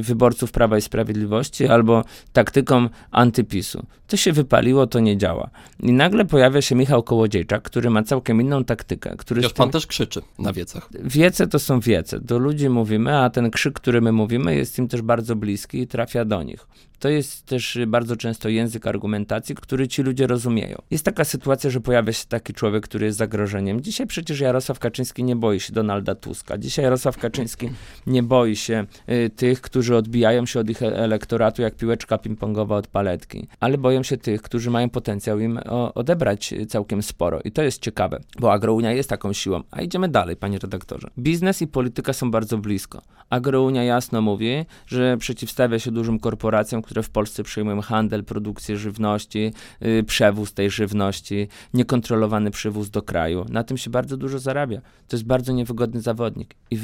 wyborców 0.00 0.21
wyborców 0.22 0.52
Prawa 0.52 0.78
i 0.78 0.80
Sprawiedliwości 0.80 1.66
albo 1.66 2.04
taktyką 2.32 2.88
antypisu. 3.10 3.86
To 4.06 4.16
się 4.16 4.32
wypaliło, 4.32 4.86
to 4.86 5.00
nie 5.00 5.16
działa. 5.16 5.50
I 5.80 5.92
nagle 5.92 6.24
pojawia 6.24 6.62
się 6.62 6.74
Michał 6.74 7.02
Kołodziejczak, 7.02 7.62
który 7.62 7.90
ma 7.90 8.02
całkiem 8.02 8.40
inną 8.40 8.64
taktykę. 8.64 9.14
Który 9.16 9.42
Już 9.42 9.52
pan 9.52 9.70
też 9.70 9.86
krzyczy 9.86 10.22
na 10.38 10.52
wiecach. 10.52 10.88
Wiece 11.00 11.46
to 11.46 11.58
są 11.58 11.80
wiece. 11.80 12.20
Do 12.20 12.38
ludzi 12.38 12.68
mówimy, 12.68 13.18
a 13.18 13.30
ten 13.30 13.50
krzyk, 13.50 13.74
który 13.74 14.00
my 14.00 14.12
mówimy, 14.12 14.54
jest 14.54 14.78
im 14.78 14.88
też 14.88 15.02
bardzo 15.02 15.36
bliski 15.36 15.80
i 15.80 15.86
trafia 15.86 16.24
do 16.24 16.42
nich. 16.42 16.66
To 17.02 17.08
jest 17.08 17.46
też 17.46 17.78
bardzo 17.86 18.16
często 18.16 18.48
język 18.48 18.86
argumentacji, 18.86 19.54
który 19.54 19.88
ci 19.88 20.02
ludzie 20.02 20.26
rozumieją. 20.26 20.82
Jest 20.90 21.04
taka 21.04 21.24
sytuacja, 21.24 21.70
że 21.70 21.80
pojawia 21.80 22.12
się 22.12 22.26
taki 22.28 22.54
człowiek, 22.54 22.84
który 22.84 23.06
jest 23.06 23.18
zagrożeniem. 23.18 23.80
Dzisiaj 23.80 24.06
przecież 24.06 24.40
Jarosław 24.40 24.78
Kaczyński 24.78 25.24
nie 25.24 25.36
boi 25.36 25.60
się 25.60 25.72
Donalda 25.72 26.14
Tuska. 26.14 26.58
Dzisiaj 26.58 26.84
Jarosław 26.84 27.18
Kaczyński 27.18 27.70
nie 28.06 28.22
boi 28.22 28.56
się 28.56 28.86
y, 29.08 29.30
tych, 29.30 29.60
którzy 29.60 29.96
odbijają 29.96 30.46
się 30.46 30.60
od 30.60 30.70
ich 30.70 30.82
elektoratu 30.82 31.62
jak 31.62 31.74
piłeczka 31.74 32.16
ping-pongowa 32.16 32.72
od 32.72 32.86
paletki, 32.86 33.48
ale 33.60 33.78
boją 33.78 34.02
się 34.02 34.16
tych, 34.16 34.42
którzy 34.42 34.70
mają 34.70 34.90
potencjał 34.90 35.40
im 35.40 35.58
o, 35.66 35.94
odebrać 35.94 36.54
całkiem 36.68 37.02
sporo. 37.02 37.40
I 37.44 37.52
to 37.52 37.62
jest 37.62 37.82
ciekawe, 37.82 38.20
bo 38.40 38.52
Agrounia 38.52 38.92
jest 38.92 39.08
taką 39.08 39.32
siłą. 39.32 39.62
A 39.70 39.82
idziemy 39.82 40.08
dalej, 40.08 40.36
panie 40.36 40.58
redaktorze. 40.58 41.08
Biznes 41.18 41.62
i 41.62 41.66
polityka 41.66 42.12
są 42.12 42.30
bardzo 42.30 42.58
blisko. 42.58 43.02
Agrounia 43.30 43.84
jasno 43.84 44.20
mówi, 44.20 44.64
że 44.86 45.16
przeciwstawia 45.16 45.78
się 45.78 45.90
dużym 45.90 46.18
korporacjom, 46.18 46.82
które 46.92 47.02
w 47.02 47.10
Polsce 47.10 47.42
przejmują 47.42 47.80
handel, 47.80 48.24
produkcję 48.24 48.76
żywności, 48.76 49.52
yy, 49.80 50.02
przewóz 50.02 50.54
tej 50.54 50.70
żywności, 50.70 51.48
niekontrolowany 51.74 52.50
przywóz 52.50 52.90
do 52.90 53.02
kraju. 53.02 53.46
Na 53.48 53.64
tym 53.64 53.78
się 53.78 53.90
bardzo 53.90 54.16
dużo 54.16 54.38
zarabia. 54.38 54.80
To 55.08 55.16
jest 55.16 55.24
bardzo 55.24 55.52
niewygodny 55.52 56.00
zawodnik. 56.00 56.54
I 56.70 56.78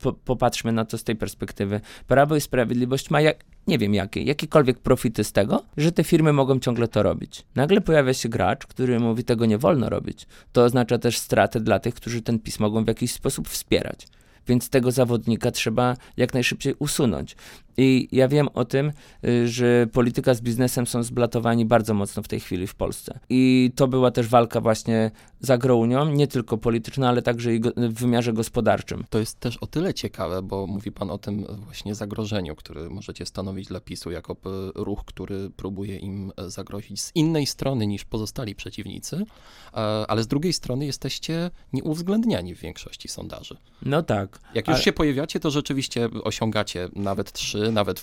po, 0.00 0.12
popatrzmy 0.12 0.72
na 0.72 0.84
to 0.84 0.98
z 0.98 1.04
tej 1.04 1.16
perspektywy. 1.16 1.80
Prawo 2.06 2.36
i 2.36 2.40
Sprawiedliwość 2.40 3.10
ma 3.10 3.20
jak, 3.20 3.44
nie 3.66 3.78
wiem 3.78 3.94
jakie, 3.94 4.22
jakiekolwiek 4.22 4.78
profity 4.78 5.24
z 5.24 5.32
tego, 5.32 5.62
że 5.76 5.92
te 5.92 6.04
firmy 6.04 6.32
mogą 6.32 6.60
ciągle 6.60 6.88
to 6.88 7.02
robić. 7.02 7.46
Nagle 7.54 7.80
pojawia 7.80 8.14
się 8.14 8.28
gracz, 8.28 8.66
który 8.66 9.00
mówi, 9.00 9.24
tego 9.24 9.46
nie 9.46 9.58
wolno 9.58 9.88
robić. 9.88 10.26
To 10.52 10.64
oznacza 10.64 10.98
też 10.98 11.18
stratę 11.18 11.60
dla 11.60 11.78
tych, 11.78 11.94
którzy 11.94 12.22
ten 12.22 12.38
PiS 12.38 12.60
mogą 12.60 12.84
w 12.84 12.88
jakiś 12.88 13.12
sposób 13.12 13.48
wspierać 13.48 14.06
więc 14.48 14.68
tego 14.68 14.90
zawodnika 14.90 15.50
trzeba 15.50 15.96
jak 16.16 16.34
najszybciej 16.34 16.74
usunąć. 16.78 17.36
I 17.76 18.08
ja 18.12 18.28
wiem 18.28 18.48
o 18.54 18.64
tym, 18.64 18.92
y, 19.24 19.48
że 19.48 19.86
polityka 19.92 20.34
z 20.34 20.40
biznesem 20.40 20.86
są 20.86 21.02
zblatowani 21.02 21.64
bardzo 21.64 21.94
mocno 21.94 22.22
w 22.22 22.28
tej 22.28 22.40
chwili 22.40 22.66
w 22.66 22.74
Polsce. 22.74 23.18
I 23.28 23.72
to 23.76 23.88
była 23.88 24.10
też 24.10 24.28
walka 24.28 24.60
właśnie 24.60 25.10
za 25.40 25.58
Grounią, 25.58 26.12
nie 26.12 26.26
tylko 26.26 26.58
polityczna, 26.58 27.08
ale 27.08 27.22
także 27.22 27.54
i 27.54 27.60
w 27.76 27.94
wymiarze 27.94 28.32
gospodarczym. 28.32 29.04
To 29.10 29.18
jest 29.18 29.40
też 29.40 29.56
o 29.56 29.66
tyle 29.66 29.94
ciekawe, 29.94 30.42
bo 30.42 30.66
mówi 30.66 30.92
pan 30.92 31.10
o 31.10 31.18
tym 31.18 31.46
właśnie 31.64 31.94
zagrożeniu, 31.94 32.56
które 32.56 32.88
możecie 32.90 33.26
stanowić 33.26 33.68
dla 33.68 33.80
PiSu 33.80 34.10
jako 34.10 34.36
ruch, 34.74 35.04
który 35.04 35.50
próbuje 35.50 35.96
im 35.96 36.32
e, 36.36 36.50
zagrozić 36.50 37.02
z 37.02 37.12
innej 37.14 37.46
strony 37.46 37.86
niż 37.86 38.04
pozostali 38.04 38.54
przeciwnicy, 38.54 39.16
e, 39.16 39.76
ale 40.08 40.22
z 40.22 40.26
drugiej 40.26 40.52
strony 40.52 40.86
jesteście 40.86 41.50
nieuwzględniani 41.72 42.54
w 42.54 42.60
większości 42.60 43.08
sondaży. 43.08 43.56
No 43.82 44.02
tak. 44.02 44.38
Jak 44.54 44.68
już 44.68 44.74
ale... 44.74 44.84
się 44.84 44.92
pojawiacie, 44.92 45.40
to 45.40 45.50
rzeczywiście 45.50 46.08
osiągacie 46.24 46.88
nawet 46.96 47.32
3, 47.66 47.72
nawet 47.72 48.00
y, 48.00 48.02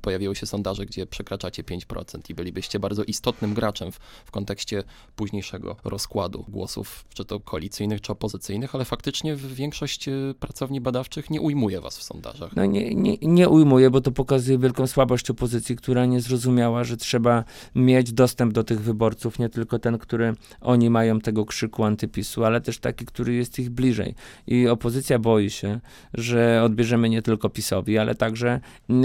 pojawiły 0.00 0.36
się 0.36 0.46
sondaże, 0.46 0.86
gdzie 0.86 1.06
przekraczacie 1.06 1.62
5% 1.62 2.30
i 2.30 2.34
bylibyście 2.34 2.78
bardzo 2.78 3.04
istotnym 3.04 3.54
graczem 3.54 3.92
w, 3.92 3.98
w 4.24 4.30
kontekście 4.30 4.82
późniejszego 5.16 5.76
rozkładu 5.84 6.44
głosów, 6.48 7.04
czy 7.14 7.24
to 7.24 7.40
koalicyjnych, 7.40 8.00
czy 8.00 8.12
opozycyjnych, 8.12 8.74
ale 8.74 8.84
faktycznie 8.84 9.36
większość 9.36 10.08
y, 10.08 10.34
pracowni 10.40 10.80
badawczych 10.80 11.30
nie 11.30 11.40
ujmuje 11.40 11.80
was 11.80 11.98
w 11.98 12.02
sondażach. 12.02 12.56
No 12.56 12.64
nie, 12.64 12.94
nie, 12.94 13.16
nie 13.22 13.48
ujmuje, 13.48 13.90
bo 13.90 14.00
to 14.00 14.12
pokazuje 14.12 14.58
wielką 14.58 14.86
słabość 14.86 15.30
opozycji, 15.30 15.76
która 15.76 16.06
nie 16.06 16.20
zrozumiała, 16.20 16.84
że 16.84 16.96
trzeba 16.96 17.44
mieć 17.74 18.12
dostęp 18.12 18.52
do 18.52 18.64
tych 18.64 18.80
wyborców, 18.80 19.38
nie 19.38 19.48
tylko 19.48 19.78
ten, 19.78 19.98
który 19.98 20.34
oni 20.60 20.90
mają 20.90 21.20
tego 21.20 21.44
krzyku 21.44 21.84
antypisu, 21.84 22.44
ale 22.44 22.60
też 22.60 22.78
taki, 22.78 23.06
który 23.06 23.34
jest 23.34 23.58
ich 23.58 23.70
bliżej. 23.70 24.14
I 24.46 24.68
opozycja 24.68 25.18
boi 25.18 25.50
się, 25.50 25.80
że 26.14 26.62
odbierzemy 26.64 27.08
nie 27.08 27.22
tylko 27.22 27.50
PiSowi, 27.50 27.98
ale 27.98 28.14
także 28.14 28.60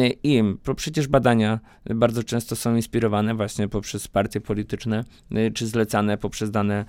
im. 0.08 0.60
Bo 0.66 0.76
przecież 0.76 1.08
badania 1.08 1.60
bardzo 1.86 2.24
często 2.24 2.56
są 2.56 2.76
inspirowane 2.76 3.36
właśnie 3.36 3.68
poprzez 3.68 4.08
partie 4.08 4.42
polityczne, 4.42 5.04
y, 5.38 5.52
czy 5.52 5.68
zlecane 5.68 6.18
poprzez 6.18 6.52
dane, 6.52 6.86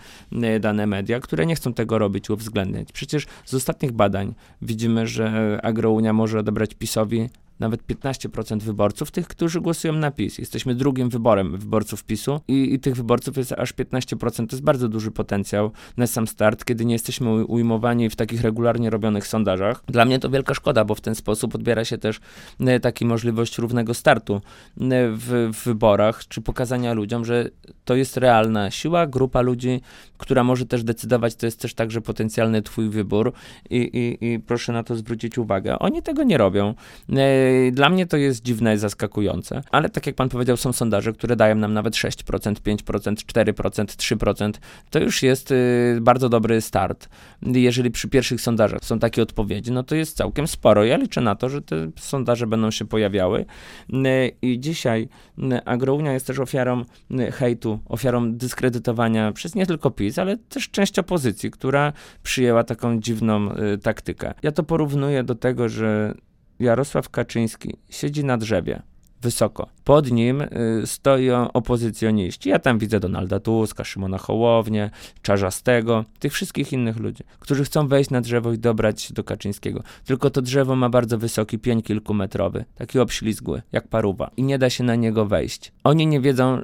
y, 0.57 0.61
dane 0.61 0.87
media, 0.87 1.21
które 1.21 1.47
nie 1.47 1.55
chcą 1.55 1.75
tego 1.75 1.99
robić, 1.99 2.31
uwzględniać. 2.31 2.93
Przecież 2.93 3.26
z 3.45 3.55
ostatnich 3.55 3.93
badań 3.93 4.35
widzimy, 4.62 5.07
że 5.07 5.59
Agrounia 5.62 6.12
może 6.12 6.38
odebrać 6.38 6.75
PiSowi 6.75 7.29
nawet 7.61 7.87
15% 7.87 8.61
wyborców, 8.62 9.11
tych, 9.11 9.29
którzy 9.29 9.61
głosują 9.61 9.93
na 9.93 10.11
PiS. 10.11 10.38
Jesteśmy 10.38 10.75
drugim 10.75 11.09
wyborem 11.09 11.59
wyborców 11.59 12.05
PiSu 12.05 12.40
i, 12.49 12.75
i 12.75 12.81
tych 12.81 12.95
wyborców 12.95 13.37
jest 13.37 13.52
aż 13.52 13.75
15%. 13.75 14.47
To 14.47 14.57
jest 14.57 14.62
bardzo 14.62 14.88
duży 14.88 15.11
potencjał 15.11 15.71
na 15.97 16.07
sam 16.07 16.26
start, 16.26 16.64
kiedy 16.64 16.85
nie 16.85 16.93
jesteśmy 16.93 17.45
ujmowani 17.45 18.11
w 18.11 18.17
takich 18.17 18.40
regularnie 18.43 18.90
robionych 18.90 19.26
sondażach. 19.26 19.83
Dla 19.87 20.05
mnie 20.05 20.19
to 20.19 20.31
wielka 20.31 20.55
szkoda, 20.55 20.85
bo 20.85 20.95
w 20.95 21.00
ten 21.00 21.14
sposób 21.14 21.55
odbiera 21.55 21.85
się 21.85 21.99
też 21.99 22.21
e, 22.61 22.81
taki 22.81 23.05
możliwość 23.05 23.59
równego 23.59 23.95
startu 23.95 24.35
e, 24.35 24.40
w, 25.11 25.50
w 25.55 25.64
wyborach, 25.64 26.29
czy 26.29 26.40
pokazania 26.40 26.93
ludziom, 26.93 27.25
że 27.25 27.50
to 27.85 27.95
jest 27.95 28.17
realna 28.17 28.71
siła, 28.71 29.07
grupa 29.07 29.40
ludzi, 29.40 29.81
która 30.19 30.45
może 30.45 30.67
też 30.67 30.85
decydować, 30.85 31.35
to 31.35 31.47
jest 31.47 31.61
też 31.61 31.75
także 31.75 32.00
potencjalny 32.00 32.62
twój 32.62 32.88
wybór 32.88 33.33
i, 33.71 33.76
i, 33.76 34.33
i 34.33 34.40
proszę 34.40 34.73
na 34.73 34.83
to 34.83 34.97
zwrócić 34.97 35.38
uwagę. 35.38 35.79
Oni 35.79 36.02
tego 36.02 36.23
nie 36.23 36.38
robią. 36.38 36.75
Dla 37.73 37.88
mnie 37.88 38.07
to 38.07 38.16
jest 38.16 38.42
dziwne 38.42 38.75
i 38.75 38.78
zaskakujące, 38.78 39.62
ale 39.71 39.88
tak 39.88 40.07
jak 40.07 40.16
pan 40.16 40.28
powiedział, 40.28 40.57
są 40.57 40.73
sondaże, 40.73 41.12
które 41.12 41.37
dają 41.37 41.54
nam 41.54 41.73
nawet 41.73 41.95
6%, 41.95 42.54
5%, 42.54 43.14
4%, 43.14 43.85
3%. 43.85 44.52
To 44.90 44.99
już 44.99 45.23
jest 45.23 45.50
y, 45.50 45.99
bardzo 46.00 46.28
dobry 46.28 46.61
start. 46.61 47.09
Jeżeli 47.42 47.90
przy 47.90 48.09
pierwszych 48.09 48.40
sondażach 48.40 48.85
są 48.85 48.99
takie 48.99 49.23
odpowiedzi, 49.23 49.73
no 49.73 49.83
to 49.83 49.95
jest 49.95 50.16
całkiem 50.16 50.47
sporo. 50.47 50.85
Ja 50.85 50.97
liczę 50.97 51.21
na 51.21 51.35
to, 51.35 51.49
że 51.49 51.62
te 51.62 51.90
sondaże 51.99 52.47
będą 52.47 52.71
się 52.71 52.85
pojawiały. 52.85 53.45
Y, 53.90 54.33
I 54.42 54.61
dzisiaj 54.61 55.09
y, 55.38 55.64
Agrounia 55.64 56.12
jest 56.12 56.26
też 56.26 56.38
ofiarą 56.38 56.85
hejtu, 57.33 57.78
ofiarą 57.88 58.33
dyskredytowania 58.33 59.33
przez 59.33 59.54
nie 59.54 59.66
tylko 59.66 59.90
PiS, 59.90 60.19
ale 60.19 60.37
też 60.37 60.71
część 60.71 60.99
opozycji, 60.99 61.50
która 61.50 61.92
przyjęła 62.23 62.64
taką 62.64 63.00
dziwną 63.00 63.49
taktykę. 63.83 64.35
Ja 64.42 64.52
to 64.52 64.62
porównuję 64.62 65.25
do 65.25 65.35
tego, 65.35 65.69
że 65.69 66.14
Jarosław 66.61 67.09
Kaczyński 67.09 67.76
siedzi 67.90 68.25
na 68.25 68.37
drzewie, 68.37 68.83
wysoko. 69.21 69.69
Pod 69.90 70.11
nim 70.11 70.40
y, 70.40 70.47
stoją 70.85 71.52
opozycjoniści. 71.52 72.49
Ja 72.49 72.59
tam 72.59 72.78
widzę 72.78 73.00
Donalda 73.00 73.40
Tuska, 73.40 73.85
Szymona 73.85 74.18
Hołownię, 74.18 74.90
Czarzastego, 75.23 76.04
tych 76.18 76.32
wszystkich 76.32 76.73
innych 76.73 76.97
ludzi, 76.97 77.25
którzy 77.38 77.64
chcą 77.64 77.88
wejść 77.88 78.11
na 78.11 78.20
drzewo 78.20 78.52
i 78.52 78.59
dobrać 78.59 79.02
się 79.02 79.14
do 79.14 79.25
Kaczyńskiego. 79.25 79.82
Tylko 80.04 80.30
to 80.30 80.42
drzewo 80.42 80.76
ma 80.76 80.88
bardzo 80.88 81.18
wysoki 81.18 81.59
pień 81.59 81.82
kilkumetrowy, 81.82 82.64
taki 82.75 82.99
obślizgły, 82.99 83.62
jak 83.73 83.88
paruwa 83.88 84.30
i 84.37 84.42
nie 84.42 84.59
da 84.59 84.70
się 84.70 84.85
na 84.85 84.94
niego 84.94 85.26
wejść. 85.26 85.73
Oni 85.85 86.06
nie 86.06 86.20
wiedzą, 86.20 86.62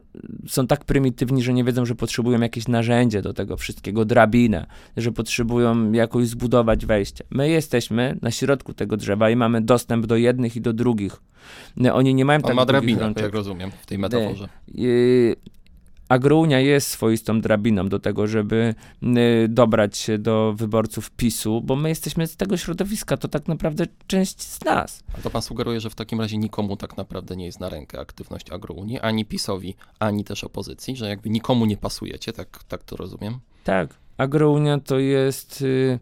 są 0.48 0.66
tak 0.66 0.84
prymitywni, 0.84 1.42
że 1.42 1.52
nie 1.52 1.64
wiedzą, 1.64 1.86
że 1.86 1.94
potrzebują 1.94 2.40
jakieś 2.40 2.68
narzędzie 2.68 3.22
do 3.22 3.32
tego 3.32 3.56
wszystkiego, 3.56 4.04
drabinę, 4.04 4.66
że 4.96 5.12
potrzebują 5.12 5.92
jakoś 5.92 6.28
zbudować 6.28 6.86
wejście. 6.86 7.24
My 7.30 7.48
jesteśmy 7.48 8.18
na 8.22 8.30
środku 8.30 8.74
tego 8.74 8.96
drzewa 8.96 9.30
i 9.30 9.36
mamy 9.36 9.62
dostęp 9.62 10.06
do 10.06 10.16
jednych 10.16 10.56
i 10.56 10.60
do 10.60 10.72
drugich. 10.72 11.20
Oni 11.92 12.14
nie 12.14 12.24
mają 12.24 12.36
On 12.36 12.42
tak 12.42 12.56
ma 12.56 12.66
drabinę, 12.66 13.14
jak 13.20 13.34
rozumiem, 13.34 13.70
w 13.70 13.86
tej 13.86 13.98
metaforze. 13.98 14.48
Agrounia 16.08 16.60
jest 16.60 16.88
swoistą 16.88 17.40
drabiną 17.40 17.88
do 17.88 17.98
tego, 17.98 18.26
żeby 18.26 18.74
y, 19.02 19.48
dobrać 19.48 19.98
się 19.98 20.18
do 20.18 20.54
wyborców 20.56 21.10
PiSu, 21.10 21.60
bo 21.60 21.76
my 21.76 21.88
jesteśmy 21.88 22.26
z 22.26 22.36
tego 22.36 22.56
środowiska, 22.56 23.16
to 23.16 23.28
tak 23.28 23.48
naprawdę 23.48 23.86
część 24.06 24.42
z 24.42 24.64
nas. 24.64 25.02
A 25.18 25.20
to 25.20 25.30
pan 25.30 25.42
sugeruje, 25.42 25.80
że 25.80 25.90
w 25.90 25.94
takim 25.94 26.20
razie 26.20 26.38
nikomu 26.38 26.76
tak 26.76 26.96
naprawdę 26.96 27.36
nie 27.36 27.44
jest 27.46 27.60
na 27.60 27.68
rękę 27.68 28.00
aktywność 28.00 28.50
Agrounii, 28.50 29.00
ani 29.00 29.24
PiSowi, 29.24 29.74
ani 29.98 30.24
też 30.24 30.44
opozycji, 30.44 30.96
że 30.96 31.08
jakby 31.08 31.30
nikomu 31.30 31.66
nie 31.66 31.76
pasujecie, 31.76 32.32
tak, 32.32 32.64
tak 32.64 32.84
to 32.84 32.96
rozumiem? 32.96 33.38
Tak. 33.64 33.94
Agrounia 34.16 34.78
to 34.78 34.98
jest, 34.98 35.62
y, 35.62 35.98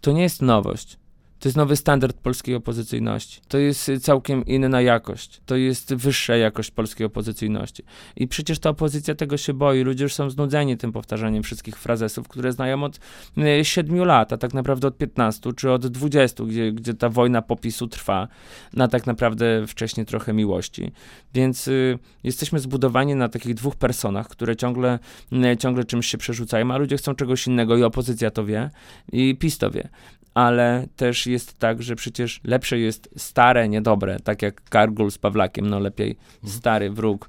to 0.00 0.12
nie 0.12 0.22
jest 0.22 0.42
nowość. 0.42 0.98
To 1.44 1.48
jest 1.48 1.56
nowy 1.56 1.76
standard 1.76 2.16
polskiej 2.16 2.54
opozycyjności. 2.54 3.40
To 3.48 3.58
jest 3.58 3.90
całkiem 4.00 4.46
inna 4.46 4.80
jakość. 4.80 5.40
To 5.46 5.56
jest 5.56 5.94
wyższa 5.94 6.36
jakość 6.36 6.70
polskiej 6.70 7.06
opozycyjności. 7.06 7.82
I 8.16 8.28
przecież 8.28 8.58
ta 8.58 8.70
opozycja 8.70 9.14
tego 9.14 9.36
się 9.36 9.54
boi. 9.54 9.82
Ludzie 9.82 10.04
już 10.04 10.14
są 10.14 10.30
znudzeni 10.30 10.76
tym 10.76 10.92
powtarzaniem 10.92 11.42
wszystkich 11.42 11.78
frazesów, 11.78 12.28
które 12.28 12.52
znają 12.52 12.84
od 12.84 13.00
y, 13.38 13.64
7 13.64 14.04
lat, 14.04 14.32
a 14.32 14.36
tak 14.36 14.54
naprawdę 14.54 14.88
od 14.88 14.98
15 14.98 15.52
czy 15.52 15.70
od 15.70 15.86
20, 15.86 16.44
gdzie, 16.44 16.72
gdzie 16.72 16.94
ta 16.94 17.08
wojna 17.08 17.42
popisu 17.42 17.86
trwa, 17.86 18.28
na 18.72 18.88
tak 18.88 19.06
naprawdę 19.06 19.66
wcześniej 19.66 20.06
trochę 20.06 20.32
miłości. 20.32 20.92
Więc 21.34 21.68
y, 21.68 21.98
jesteśmy 22.22 22.58
zbudowani 22.58 23.14
na 23.14 23.28
takich 23.28 23.54
dwóch 23.54 23.76
personach, 23.76 24.28
które 24.28 24.56
ciągle, 24.56 24.98
y, 25.32 25.56
ciągle 25.56 25.84
czymś 25.84 26.06
się 26.06 26.18
przerzucają, 26.18 26.70
a 26.70 26.76
ludzie 26.76 26.96
chcą 26.96 27.14
czegoś 27.14 27.46
innego 27.46 27.76
i 27.76 27.82
opozycja 27.82 28.30
to 28.30 28.44
wie, 28.44 28.70
i 29.12 29.36
PiS 29.36 29.58
to 29.58 29.70
wie 29.70 29.88
ale 30.34 30.86
też 30.96 31.26
jest 31.26 31.58
tak, 31.58 31.82
że 31.82 31.96
przecież 31.96 32.40
lepsze 32.44 32.78
jest 32.78 33.08
stare, 33.16 33.68
niedobre, 33.68 34.20
tak 34.20 34.42
jak 34.42 34.64
Kargul 34.64 35.10
z 35.10 35.18
Pawlakiem, 35.18 35.66
no 35.66 35.78
lepiej 35.80 36.16
Mhm. 36.34 36.58
stary 36.58 36.90
wróg, 36.90 37.28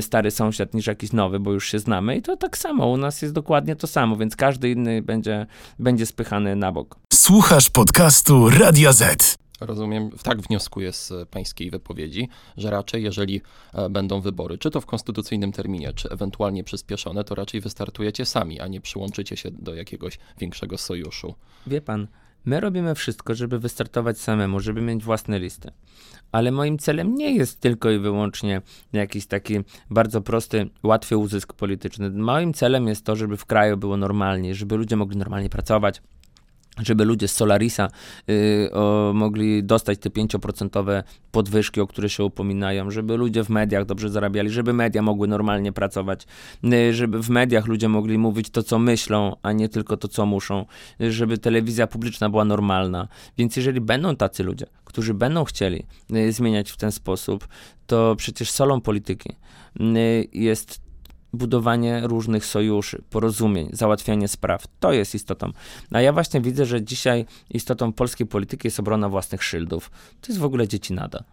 stary 0.00 0.30
sąsiad 0.30 0.74
niż 0.74 0.86
jakiś 0.86 1.12
nowy, 1.12 1.40
bo 1.40 1.52
już 1.52 1.68
się 1.68 1.78
znamy 1.78 2.16
i 2.16 2.22
to 2.22 2.36
tak 2.36 2.58
samo, 2.58 2.86
u 2.86 2.96
nas 2.96 3.22
jest 3.22 3.34
dokładnie 3.34 3.76
to 3.76 3.86
samo, 3.86 4.16
więc 4.16 4.36
każdy 4.36 4.70
inny 4.70 5.02
będzie, 5.02 5.46
będzie 5.78 6.06
spychany 6.06 6.56
na 6.56 6.72
bok. 6.72 6.96
Słuchasz 7.12 7.70
podcastu 7.70 8.50
Radia 8.50 8.92
Z. 8.92 9.39
Rozumiem, 9.60 10.10
tak 10.22 10.40
wnioskuję 10.40 10.92
z 10.92 11.12
pańskiej 11.30 11.70
wypowiedzi, 11.70 12.28
że 12.56 12.70
raczej 12.70 13.02
jeżeli 13.02 13.40
e, 13.74 13.90
będą 13.90 14.20
wybory, 14.20 14.58
czy 14.58 14.70
to 14.70 14.80
w 14.80 14.86
konstytucyjnym 14.86 15.52
terminie, 15.52 15.92
czy 15.92 16.10
ewentualnie 16.10 16.64
przyspieszone, 16.64 17.24
to 17.24 17.34
raczej 17.34 17.60
wystartujecie 17.60 18.26
sami, 18.26 18.60
a 18.60 18.68
nie 18.68 18.80
przyłączycie 18.80 19.36
się 19.36 19.50
do 19.50 19.74
jakiegoś 19.74 20.18
większego 20.38 20.78
sojuszu. 20.78 21.34
Wie 21.66 21.80
pan, 21.80 22.08
my 22.44 22.60
robimy 22.60 22.94
wszystko, 22.94 23.34
żeby 23.34 23.58
wystartować 23.58 24.18
samemu, 24.18 24.60
żeby 24.60 24.80
mieć 24.80 25.04
własne 25.04 25.38
listy. 25.38 25.70
Ale 26.32 26.52
moim 26.52 26.78
celem 26.78 27.14
nie 27.14 27.34
jest 27.34 27.60
tylko 27.60 27.90
i 27.90 27.98
wyłącznie 27.98 28.62
jakiś 28.92 29.26
taki 29.26 29.58
bardzo 29.90 30.20
prosty, 30.20 30.70
łatwy 30.82 31.16
uzysk 31.16 31.52
polityczny. 31.52 32.10
Moim 32.10 32.54
celem 32.54 32.88
jest 32.88 33.04
to, 33.04 33.16
żeby 33.16 33.36
w 33.36 33.46
kraju 33.46 33.76
było 33.76 33.96
normalnie, 33.96 34.54
żeby 34.54 34.76
ludzie 34.76 34.96
mogli 34.96 35.16
normalnie 35.16 35.48
pracować, 35.48 36.02
żeby 36.78 37.04
ludzie 37.04 37.28
z 37.28 37.32
Solarisa 37.32 37.88
y, 38.30 38.68
o, 38.72 39.12
mogli 39.14 39.64
dostać 39.64 39.98
te 39.98 40.10
5% 40.10 41.02
podwyżki, 41.30 41.80
o 41.80 41.86
które 41.86 42.08
się 42.08 42.24
upominają, 42.24 42.90
żeby 42.90 43.16
ludzie 43.16 43.44
w 43.44 43.48
mediach 43.48 43.84
dobrze 43.84 44.08
zarabiali, 44.08 44.50
żeby 44.50 44.72
media 44.72 45.02
mogły 45.02 45.28
normalnie 45.28 45.72
pracować, 45.72 46.26
y, 46.64 46.94
żeby 46.94 47.22
w 47.22 47.30
mediach 47.30 47.66
ludzie 47.66 47.88
mogli 47.88 48.18
mówić 48.18 48.50
to, 48.50 48.62
co 48.62 48.78
myślą, 48.78 49.36
a 49.42 49.52
nie 49.52 49.68
tylko 49.68 49.96
to, 49.96 50.08
co 50.08 50.26
muszą, 50.26 50.66
y, 51.00 51.12
żeby 51.12 51.38
telewizja 51.38 51.86
publiczna 51.86 52.30
była 52.30 52.44
normalna. 52.44 53.08
Więc 53.38 53.56
jeżeli 53.56 53.80
będą 53.80 54.16
tacy 54.16 54.42
ludzie, 54.42 54.66
którzy 54.84 55.14
będą 55.14 55.44
chcieli 55.44 55.86
y, 56.14 56.32
zmieniać 56.32 56.70
w 56.70 56.76
ten 56.76 56.92
sposób, 56.92 57.48
to 57.86 58.16
przecież 58.16 58.50
solą 58.50 58.80
polityki 58.80 59.32
y, 59.80 60.28
jest 60.32 60.89
budowanie 61.32 62.00
różnych 62.04 62.46
sojuszy, 62.46 63.02
porozumień, 63.10 63.68
załatwianie 63.72 64.28
spraw. 64.28 64.66
To 64.80 64.92
jest 64.92 65.14
istotą. 65.14 65.52
A 65.90 66.00
ja 66.00 66.12
właśnie 66.12 66.40
widzę, 66.40 66.66
że 66.66 66.82
dzisiaj 66.82 67.26
istotą 67.50 67.92
polskiej 67.92 68.26
polityki 68.26 68.66
jest 68.66 68.80
obrona 68.80 69.08
własnych 69.08 69.44
szyldów. 69.44 69.90
To 70.20 70.28
jest 70.28 70.40
w 70.40 70.44
ogóle 70.44 70.68
dzieci 70.68 70.92
nada. 70.92 71.24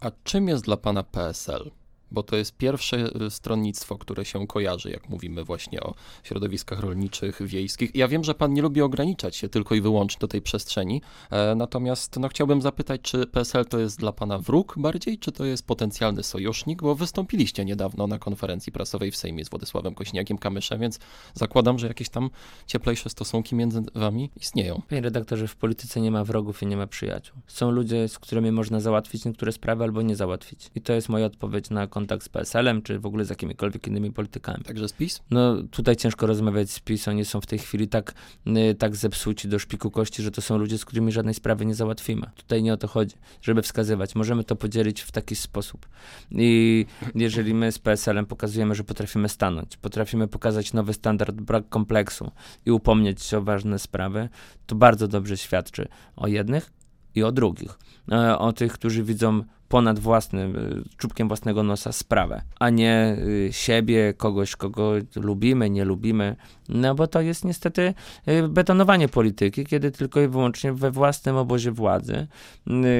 A 0.00 0.10
czym 0.24 0.48
jest 0.48 0.64
dla 0.64 0.76
pana 0.76 1.02
PSL? 1.02 1.70
Bo 2.10 2.22
to 2.22 2.36
jest 2.36 2.56
pierwsze 2.56 3.10
y, 3.26 3.30
stronnictwo, 3.30 3.98
które 3.98 4.24
się 4.24 4.46
kojarzy, 4.46 4.90
jak 4.90 5.08
mówimy 5.08 5.44
właśnie 5.44 5.80
o 5.80 5.94
środowiskach 6.22 6.80
rolniczych, 6.80 7.46
wiejskich. 7.46 7.94
Ja 7.94 8.08
wiem, 8.08 8.24
że 8.24 8.34
pan 8.34 8.52
nie 8.52 8.62
lubi 8.62 8.82
ograniczać 8.82 9.36
się 9.36 9.48
tylko 9.48 9.74
i 9.74 9.80
wyłącznie 9.80 10.20
do 10.20 10.28
tej 10.28 10.42
przestrzeni, 10.42 11.02
e, 11.30 11.54
natomiast 11.54 12.16
no, 12.16 12.28
chciałbym 12.28 12.62
zapytać, 12.62 13.00
czy 13.00 13.26
PSL 13.26 13.64
to 13.64 13.78
jest 13.78 13.98
dla 13.98 14.12
pana 14.12 14.38
wróg 14.38 14.74
bardziej, 14.78 15.18
czy 15.18 15.32
to 15.32 15.44
jest 15.44 15.66
potencjalny 15.66 16.22
sojusznik? 16.22 16.82
Bo 16.82 16.94
wystąpiliście 16.94 17.64
niedawno 17.64 18.06
na 18.06 18.18
konferencji 18.18 18.72
prasowej 18.72 19.10
w 19.10 19.16
Sejmie 19.16 19.44
z 19.44 19.48
Władysławem 19.48 19.94
Kośniakiem-Kamyszem, 19.94 20.78
więc 20.78 20.98
zakładam, 21.34 21.78
że 21.78 21.86
jakieś 21.88 22.08
tam 22.08 22.30
cieplejsze 22.66 23.10
stosunki 23.10 23.56
między 23.56 23.82
wami 23.94 24.30
istnieją. 24.36 24.82
Panie 24.88 25.00
redaktorze, 25.00 25.48
w 25.48 25.56
polityce 25.56 26.00
nie 26.00 26.10
ma 26.10 26.24
wrogów 26.24 26.62
i 26.62 26.66
nie 26.66 26.76
ma 26.76 26.86
przyjaciół. 26.86 27.36
Są 27.46 27.70
ludzie, 27.70 28.08
z 28.08 28.18
którymi 28.18 28.52
można 28.52 28.80
załatwić 28.80 29.24
niektóre 29.24 29.52
sprawy 29.52 29.84
albo 29.84 30.02
nie 30.02 30.16
załatwić. 30.16 30.70
I 30.74 30.80
to 30.80 30.92
jest 30.92 31.08
moja 31.08 31.26
odpowiedź 31.26 31.70
na 31.70 31.86
kontakt 31.96 32.22
z 32.24 32.28
PSL-em, 32.28 32.82
czy 32.82 32.98
w 32.98 33.06
ogóle 33.06 33.24
z 33.24 33.30
jakimikolwiek 33.30 33.86
innymi 33.86 34.12
politykami. 34.12 34.64
Także 34.64 34.88
spis? 34.88 35.22
No 35.30 35.62
tutaj 35.62 35.96
ciężko 35.96 36.26
rozmawiać 36.26 36.70
z 36.70 36.80
PiS, 36.80 37.08
oni 37.08 37.24
są 37.24 37.40
w 37.40 37.46
tej 37.46 37.58
chwili 37.58 37.88
tak, 37.88 38.14
y, 38.46 38.74
tak 38.74 38.96
zepsuci 38.96 39.48
do 39.48 39.58
szpiku 39.58 39.90
kości, 39.90 40.22
że 40.22 40.30
to 40.30 40.42
są 40.42 40.58
ludzie, 40.58 40.78
z 40.78 40.84
którymi 40.84 41.12
żadnej 41.12 41.34
sprawy 41.34 41.66
nie 41.66 41.74
załatwimy. 41.74 42.30
Tutaj 42.36 42.62
nie 42.62 42.72
o 42.72 42.76
to 42.76 42.88
chodzi, 42.88 43.16
żeby 43.42 43.62
wskazywać. 43.62 44.14
Możemy 44.14 44.44
to 44.44 44.56
podzielić 44.56 45.00
w 45.00 45.12
taki 45.12 45.36
sposób. 45.36 45.86
I 46.30 46.86
jeżeli 47.14 47.54
my 47.54 47.72
z 47.72 47.78
PSL-em 47.78 48.26
pokazujemy, 48.26 48.74
że 48.74 48.84
potrafimy 48.84 49.28
stanąć, 49.28 49.76
potrafimy 49.76 50.28
pokazać 50.28 50.72
nowy 50.72 50.92
standard, 50.92 51.36
brak 51.36 51.68
kompleksu 51.68 52.30
i 52.66 52.70
upomnieć 52.70 53.22
się 53.22 53.38
o 53.38 53.42
ważne 53.42 53.78
sprawy, 53.78 54.28
to 54.66 54.74
bardzo 54.74 55.08
dobrze 55.08 55.36
świadczy 55.36 55.88
o 56.16 56.26
jednych 56.26 56.72
i 57.14 57.22
o 57.22 57.32
drugich. 57.32 57.78
E, 58.12 58.38
O 58.38 58.52
tych, 58.52 58.72
którzy 58.72 59.02
widzą 59.02 59.44
ponad 59.68 59.98
własnym, 59.98 60.56
y, 60.56 60.82
czubkiem 60.96 61.28
własnego 61.28 61.62
nosa 61.62 61.92
sprawę, 61.92 62.42
a 62.60 62.70
nie 62.70 63.16
y, 63.18 63.48
siebie, 63.52 64.14
kogoś, 64.14 64.56
kogo 64.56 64.92
lubimy, 65.16 65.70
nie 65.70 65.84
lubimy. 65.84 66.36
No 66.68 66.94
bo 66.94 67.06
to 67.06 67.20
jest 67.20 67.44
niestety 67.44 67.94
y, 68.28 68.48
betonowanie 68.48 69.08
polityki, 69.08 69.66
kiedy 69.66 69.90
tylko 69.90 70.20
i 70.20 70.28
wyłącznie 70.28 70.72
we 70.72 70.90
własnym 70.90 71.36
obozie 71.36 71.72
władzy 71.72 72.26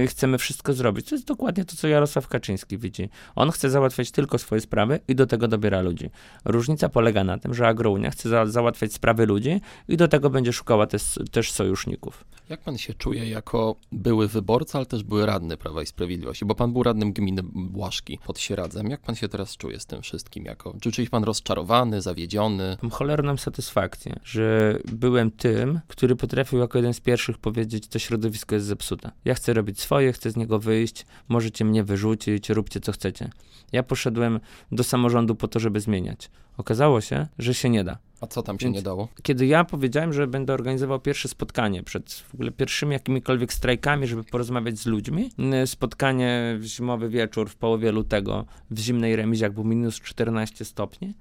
chcemy 0.07 0.39
wszystko 0.39 0.73
zrobić. 0.73 1.09
To 1.09 1.15
jest 1.15 1.27
dokładnie 1.27 1.65
to, 1.65 1.77
co 1.77 1.89
Jarosław 1.89 2.29
Kaczyński 2.29 2.79
widzi. 2.79 3.09
On 3.35 3.51
chce 3.51 3.71
załatwiać 3.71 4.11
tylko 4.11 4.39
swoje 4.39 4.61
sprawy 4.61 5.01
i 5.09 5.15
do 5.15 5.27
tego 5.27 5.49
dobiera 5.49 5.81
ludzi. 5.81 6.11
Różnica 6.45 6.89
polega 6.89 7.25
na 7.25 7.39
tym, 7.39 7.55
że 7.55 7.69
Agrounia 7.69 8.11
chce 8.11 8.29
za 8.29 8.47
załatwiać 8.47 8.93
sprawy 8.93 9.27
ludzi 9.27 9.61
i 9.89 9.97
do 9.97 10.09
tego 10.09 10.31
będzie 10.31 10.53
szukała 10.53 10.87
też, 10.87 11.19
też 11.31 11.53
sojuszników. 11.53 12.25
Jak 12.49 12.61
pan 12.61 12.79
się 12.79 12.95
czuje 12.95 13.31
jako 13.31 13.77
były 13.93 14.29
wyborca, 14.29 14.79
ale 14.79 14.87
też 14.87 15.03
były 15.03 15.27
radny 15.27 15.57
Prawa 15.57 15.83
i 15.83 15.87
Sprawiedliwości? 15.87 16.45
Bo 16.45 16.55
pan 16.57 16.73
był 16.73 16.83
radnym 16.83 17.13
gminy 17.13 17.43
Błaszki 17.45 18.19
pod 18.27 18.39
Sieradzem. 18.39 18.91
Jak 18.91 19.01
pan 19.01 19.15
się 19.15 19.29
teraz 19.29 19.57
czuje 19.57 19.81
z 19.81 19.87
tym 19.87 20.03
wszystkim? 20.03 20.45
Jako, 20.45 20.77
czy 20.81 20.93
czuje 20.93 21.09
pan 21.11 21.25
rozczarowany, 21.25 22.03
zawiedziony? 22.03 22.77
Mam 22.83 22.91
cholerną 22.91 23.37
satysfakcję, 23.37 24.21
że 24.25 24.79
byłem 24.93 25.31
tym, 25.31 25.81
który 25.87 26.17
potrafił 26.17 26.59
jako 26.59 26.79
jeden 26.79 26.95
z 26.95 27.01
pierwszych 27.01 27.39
powiedzieć, 27.39 27.89
to 27.89 27.99
środowisko 27.99 28.55
jest 28.55 28.67
zepsute. 28.67 29.11
Ja 29.25 29.35
chcę 29.35 29.55
robić 29.55 29.81
swoje, 29.81 30.13
chcę 30.13 30.31
z 30.31 30.37
niego 30.37 30.59
wyjść, 30.59 31.07
możecie 31.29 31.65
mnie 31.65 31.85
wyrzucić, 31.85 32.51
róbcie 32.51 32.81
co 32.81 32.93
chcecie. 32.93 33.31
Ja 33.73 33.83
poszedłem 33.83 34.41
do 34.73 34.85
samorządu 34.85 35.35
po 35.35 35.49
to, 35.49 35.61
żeby 35.61 35.81
zmieniać. 35.81 36.31
Okazało 36.57 37.01
się, 37.01 37.27
że 37.39 37.55
się 37.55 37.71
nie 37.71 37.85
da. 37.85 37.99
A 38.21 38.27
co 38.27 38.43
tam 38.43 38.59
się 38.59 38.67
Więc- 38.67 38.77
nie 38.77 38.83
dało? 38.83 39.09
Kiedy 39.23 39.47
ja 39.47 39.65
powiedziałem, 39.65 40.13
że 40.13 40.27
będę 40.27 40.55
organizował 40.55 41.01
pierwsze 41.01 41.29
spotkanie 41.29 41.83
przed 41.83 42.13
w 42.13 42.35
ogóle 42.35 42.51
pierwszymi 42.51 42.93
jakimikolwiek 42.93 43.53
strajkami, 43.53 44.07
żeby 44.07 44.25
porozmawiać 44.25 44.79
z 44.79 44.87
ludźmi, 44.87 45.31
spotkanie 45.67 46.57
w 46.59 46.65
zimowy 46.65 47.09
wieczór 47.09 47.51
w 47.51 47.57
połowie 47.57 47.93
lutego 47.93 48.45
w 48.71 48.79
zimnej 48.79 49.17
remizie, 49.17 49.45
jak 49.45 49.53
był 49.53 49.65
minus 49.65 50.01
14 50.01 50.65
stopni, 50.65 51.15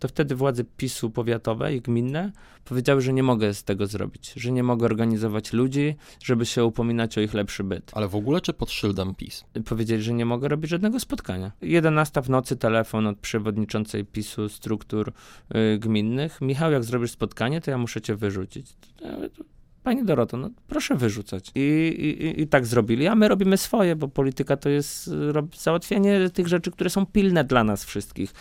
to 0.00 0.08
wtedy 0.08 0.34
władze 0.34 0.64
PiSu 0.64 1.10
powiatowe 1.10 1.74
i 1.74 1.80
gminne 1.80 2.32
powiedziały, 2.64 3.00
że 3.00 3.12
nie 3.12 3.22
mogę 3.22 3.54
z 3.54 3.64
tego 3.64 3.86
zrobić, 3.86 4.32
że 4.36 4.52
nie 4.52 4.62
mogę 4.62 4.86
organizować 4.86 5.52
ludzi, 5.52 5.96
żeby 6.24 6.46
się 6.46 6.64
upominać 6.64 7.18
o 7.18 7.20
ich 7.20 7.34
lepszy 7.34 7.64
byt. 7.64 7.90
Ale 7.94 8.08
w 8.08 8.14
ogóle 8.14 8.40
czy 8.40 8.52
pod 8.52 8.70
szyldem 8.70 9.14
PiS? 9.14 9.44
Powiedzieli, 9.64 10.02
że 10.02 10.12
nie 10.12 10.26
mogę 10.26 10.48
robić 10.48 10.70
żadnego 10.70 11.00
spotkania. 11.00 11.52
11 11.62 12.22
w 12.22 12.30
nocy 12.30 12.56
telefon 12.56 13.06
od 13.06 13.18
przewodniczącej 13.18 14.04
PiSu 14.04 14.48
struktur 14.48 15.12
y, 15.54 15.78
gminnych. 15.78 16.40
Michał, 16.40 16.72
jak 16.72 16.84
zrobisz 16.84 17.10
spotkanie, 17.10 17.60
to 17.60 17.70
ja 17.70 17.78
muszę 17.78 18.00
cię 18.00 18.16
wyrzucić. 18.16 18.66
Ja 19.84 19.90
mówię, 19.90 20.00
"To 20.00 20.00
Pani 20.00 20.04
Doroto, 20.04 20.36
no 20.36 20.50
proszę 20.68 20.96
wyrzucać. 20.96 21.50
I, 21.54 21.60
i, 21.60 22.40
I 22.42 22.46
tak 22.46 22.66
zrobili, 22.66 23.06
a 23.06 23.14
my 23.14 23.28
robimy 23.28 23.56
swoje, 23.56 23.96
bo 23.96 24.08
polityka 24.08 24.56
to 24.56 24.68
jest 24.68 25.10
załatwianie 25.58 26.30
tych 26.30 26.48
rzeczy, 26.48 26.70
które 26.70 26.90
są 26.90 27.06
pilne 27.06 27.44
dla 27.44 27.64
nas 27.64 27.84
wszystkich. 27.84 28.34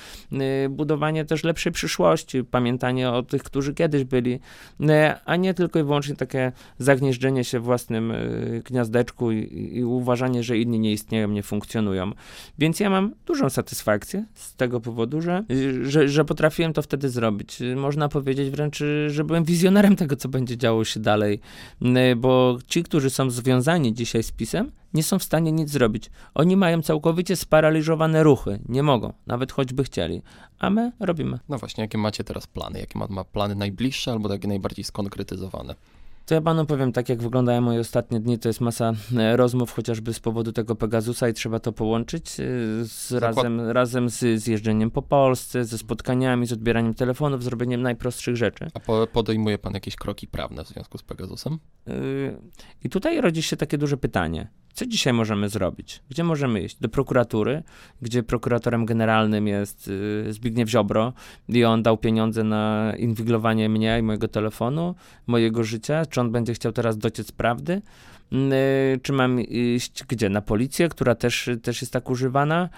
Y, 0.66 0.70
budowanie 0.70 1.26
też 1.26 1.44
lepszej 1.44 1.72
przyszłości, 1.72 2.44
pamiętanie 2.44 3.10
o 3.12 3.24
tych, 3.24 3.44
którzy 3.44 3.74
kiedyś 3.74 4.04
byli, 4.04 4.34
y, 4.82 4.86
a 5.26 5.36
nie 5.36 5.54
tylko 5.54 5.80
i 5.80 5.84
wyłącznie 5.84 6.16
takie 6.16 6.52
zagnieżdżenie 6.78 7.44
się 7.44 7.60
w 7.60 7.64
własnym 7.64 8.12
y, 8.12 8.62
gniazdeczku 8.66 9.32
i, 9.32 9.70
i 9.78 9.84
uważanie, 9.84 10.44
że 10.44 10.58
inni 10.58 10.80
nie 10.80 10.92
istnieją, 10.92 11.28
nie 11.28 11.44
funkcjonują. 11.44 12.12
Więc 12.60 12.80
ja 12.80 12.90
mam 12.90 13.14
dużą 13.26 13.50
satysfakcję 13.50 14.26
z 14.36 14.56
tego 14.56 14.80
powodu, 14.80 15.22
że, 15.22 15.44
że, 15.82 16.10
że 16.10 16.26
potrafiłem 16.26 16.74
to 16.74 16.82
wtedy 16.82 17.10
zrobić. 17.10 17.60
Można 17.76 18.10
powiedzieć 18.10 18.50
wręcz, 18.50 18.84
że 19.08 19.24
byłem 19.24 19.44
wizjonerem 19.44 19.96
tego, 19.96 20.16
co 20.16 20.30
będzie 20.30 20.58
działo 20.58 20.86
się 20.86 21.00
dalej 21.00 21.29
bo 22.18 22.58
ci, 22.68 22.84
którzy 22.84 23.10
są 23.10 23.30
związani 23.30 23.94
dzisiaj 23.94 24.24
z 24.24 24.32
PiSem, 24.32 24.72
nie 24.94 25.04
są 25.04 25.20
w 25.20 25.24
stanie 25.24 25.52
nic 25.52 25.70
zrobić. 25.70 26.12
Oni 26.34 26.58
mają 26.58 26.82
całkowicie 26.82 27.36
sparaliżowane 27.36 28.24
ruchy. 28.24 28.60
Nie 28.70 28.84
mogą, 28.84 29.14
nawet 29.28 29.52
choćby 29.52 29.84
chcieli. 29.84 30.22
A 30.60 30.70
my 30.70 30.92
robimy. 31.00 31.40
No 31.50 31.58
właśnie, 31.58 31.82
jakie 31.82 31.98
macie 31.98 32.24
teraz 32.24 32.48
plany? 32.48 32.80
Jakie 32.80 33.00
ma, 33.00 33.08
ma 33.10 33.24
plany 33.24 33.56
najbliższe 33.56 34.12
albo 34.12 34.30
takie 34.30 34.48
najbardziej 34.48 34.86
skonkretyzowane? 34.86 35.76
To 36.30 36.36
ja 36.36 36.42
panu 36.42 36.66
powiem, 36.66 36.92
tak 36.92 37.10
jak 37.10 37.22
wyglądają 37.22 37.62
moje 37.62 37.80
ostatnie 37.80 38.20
dni, 38.20 38.40
to 38.40 38.50
jest 38.50 38.62
masa 38.62 38.94
e, 39.18 39.38
rozmów 39.38 39.72
chociażby 39.72 40.14
z 40.14 40.20
powodu 40.20 40.52
tego 40.52 40.76
Pegasusa 40.76 41.30
i 41.30 41.34
trzeba 41.34 41.60
to 41.60 41.72
połączyć 41.72 42.40
e, 42.40 42.44
z, 42.86 43.12
razem, 43.12 43.62
razem 43.62 44.10
z, 44.10 44.20
z 44.20 44.48
jeżdżeniem 44.48 44.92
po 44.92 45.02
Polsce, 45.02 45.66
ze 45.66 45.78
spotkaniami, 45.78 46.46
z 46.46 46.54
odbieraniem 46.54 46.94
telefonów, 46.94 47.44
zrobieniem 47.44 47.82
najprostszych 47.82 48.36
rzeczy. 48.36 48.68
A 48.74 48.80
po, 48.80 49.08
podejmuje 49.08 49.58
pan 49.58 49.74
jakieś 49.74 49.96
kroki 49.96 50.28
prawne 50.28 50.64
w 50.64 50.68
związku 50.68 50.98
z 50.98 51.04
Pegasusem? 51.04 51.60
Yy, 51.88 51.94
I 52.84 52.90
tutaj 52.90 53.22
rodzi 53.22 53.44
się 53.44 53.58
takie 53.58 53.78
duże 53.78 53.98
pytanie. 53.98 54.48
Co 54.80 54.86
dzisiaj 54.86 55.14
możemy 55.14 55.50
zrobić? 55.50 56.02
Gdzie 56.10 56.24
możemy 56.24 56.62
iść? 56.62 56.78
Do 56.82 56.90
prokuratury, 56.90 57.64
gdzie 58.02 58.24
prokuratorem 58.24 58.86
generalnym 58.86 59.48
jest 59.48 59.88
y, 59.88 60.34
Zbigniew 60.34 60.70
Ziobro 60.70 61.14
i 61.50 61.64
on 61.64 61.84
dał 61.84 61.98
pieniądze 61.98 62.44
na 62.44 62.94
inwigilowanie 62.98 63.70
mnie 63.70 64.00
i 64.00 64.02
mojego 64.02 64.28
telefonu, 64.28 64.96
mojego 65.28 65.64
życia. 65.64 66.06
Czy 66.06 66.22
on 66.22 66.32
będzie 66.32 66.54
chciał 66.54 66.72
teraz 66.72 66.98
dociec 66.98 67.32
prawdy? 67.32 67.82
Y, 68.34 69.00
czy 69.04 69.14
mam 69.14 69.42
iść 69.42 70.04
gdzie? 70.08 70.30
Na 70.30 70.42
policję, 70.42 70.90
która 70.90 71.16
też, 71.16 71.50
też 71.64 71.82
jest 71.82 71.94
tak 71.94 72.10
używana? 72.10 72.70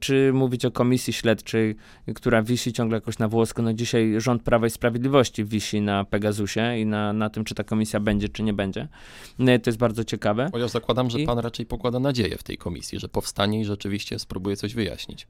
Czy 0.00 0.30
mówić 0.34 0.64
o 0.64 0.70
komisji 0.70 1.12
śledczej, 1.12 1.76
która 2.14 2.42
wisi 2.42 2.72
ciągle 2.72 2.96
jakoś 2.96 3.18
na 3.18 3.28
włosku? 3.28 3.62
No 3.62 3.72
dzisiaj 3.72 4.14
rząd 4.18 4.42
Prawa 4.42 4.66
i 4.66 4.70
Sprawiedliwości 4.70 5.44
wisi 5.44 5.80
na 5.80 6.04
Pegasusie 6.04 6.78
i 6.78 6.86
na, 6.86 7.12
na 7.12 7.30
tym, 7.30 7.44
czy 7.44 7.54
ta 7.54 7.64
komisja 7.64 8.00
będzie, 8.00 8.28
czy 8.28 8.42
nie 8.42 8.52
będzie. 8.52 8.88
To 9.38 9.70
jest 9.70 9.78
bardzo 9.78 10.04
ciekawe. 10.04 10.48
Chociaż 10.52 10.70
zakładam, 10.70 11.10
że 11.10 11.20
I... 11.20 11.26
pan 11.26 11.38
raczej 11.38 11.66
pokłada 11.66 11.98
nadzieję 11.98 12.38
w 12.38 12.42
tej 12.42 12.58
komisji, 12.58 13.00
że 13.00 13.08
powstanie 13.08 13.60
i 13.60 13.64
rzeczywiście 13.64 14.18
spróbuje 14.18 14.56
coś 14.56 14.74
wyjaśnić. 14.74 15.26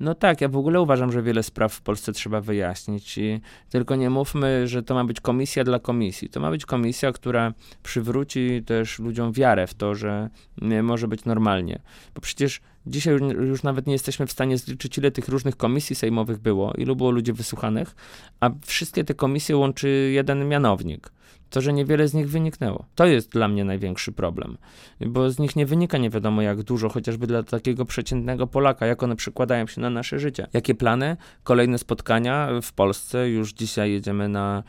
No 0.00 0.14
tak, 0.14 0.40
ja 0.40 0.48
w 0.48 0.56
ogóle 0.56 0.80
uważam, 0.80 1.12
że 1.12 1.22
wiele 1.22 1.42
spraw 1.42 1.72
w 1.72 1.80
Polsce 1.80 2.12
trzeba 2.12 2.40
wyjaśnić. 2.40 3.18
I 3.18 3.40
tylko 3.70 3.96
nie 3.96 4.10
mówmy, 4.10 4.68
że 4.68 4.82
to 4.82 4.94
ma 4.94 5.04
być 5.04 5.20
komisja 5.20 5.64
dla 5.64 5.78
komisji. 5.78 6.28
To 6.28 6.40
ma 6.40 6.50
być 6.50 6.66
komisja, 6.66 7.12
która 7.12 7.52
przywróci 7.82 8.62
też 8.66 8.97
ludziom 8.98 9.32
wiarę 9.32 9.66
w 9.66 9.74
to, 9.74 9.94
że 9.94 10.30
może 10.82 11.08
być 11.08 11.24
normalnie. 11.24 11.78
Bo 12.14 12.20
przecież 12.20 12.60
dzisiaj 12.86 13.14
już 13.40 13.62
nawet 13.62 13.86
nie 13.86 13.92
jesteśmy 13.92 14.26
w 14.26 14.32
stanie 14.32 14.58
zliczyć, 14.58 14.98
ile 14.98 15.10
tych 15.10 15.28
różnych 15.28 15.56
komisji 15.56 15.96
sejmowych 15.96 16.38
było, 16.38 16.72
ilu 16.72 16.96
było 16.96 17.10
ludzi 17.10 17.32
wysłuchanych, 17.32 17.96
a 18.40 18.50
wszystkie 18.66 19.04
te 19.04 19.14
komisje 19.14 19.56
łączy 19.56 20.10
jeden 20.12 20.48
mianownik 20.48 21.10
to, 21.50 21.60
że 21.60 21.72
niewiele 21.72 22.08
z 22.08 22.14
nich 22.14 22.30
wyniknęło. 22.30 22.84
To 22.94 23.06
jest 23.06 23.30
dla 23.30 23.48
mnie 23.48 23.64
największy 23.64 24.12
problem, 24.12 24.58
bo 25.00 25.30
z 25.30 25.38
nich 25.38 25.56
nie 25.56 25.66
wynika 25.66 25.98
nie 25.98 26.10
wiadomo 26.10 26.42
jak 26.42 26.62
dużo, 26.62 26.88
chociażby 26.88 27.26
dla 27.26 27.42
takiego 27.42 27.84
przeciętnego 27.84 28.46
Polaka, 28.46 28.86
jak 28.86 29.02
one 29.02 29.16
przekładają 29.16 29.66
się 29.66 29.80
na 29.80 29.90
nasze 29.90 30.18
życie. 30.18 30.46
Jakie 30.52 30.74
plany? 30.74 31.16
Kolejne 31.42 31.78
spotkania 31.78 32.48
w 32.62 32.72
Polsce. 32.72 33.30
Już 33.30 33.52
dzisiaj 33.52 33.92
jedziemy 33.92 34.28
na, 34.28 34.62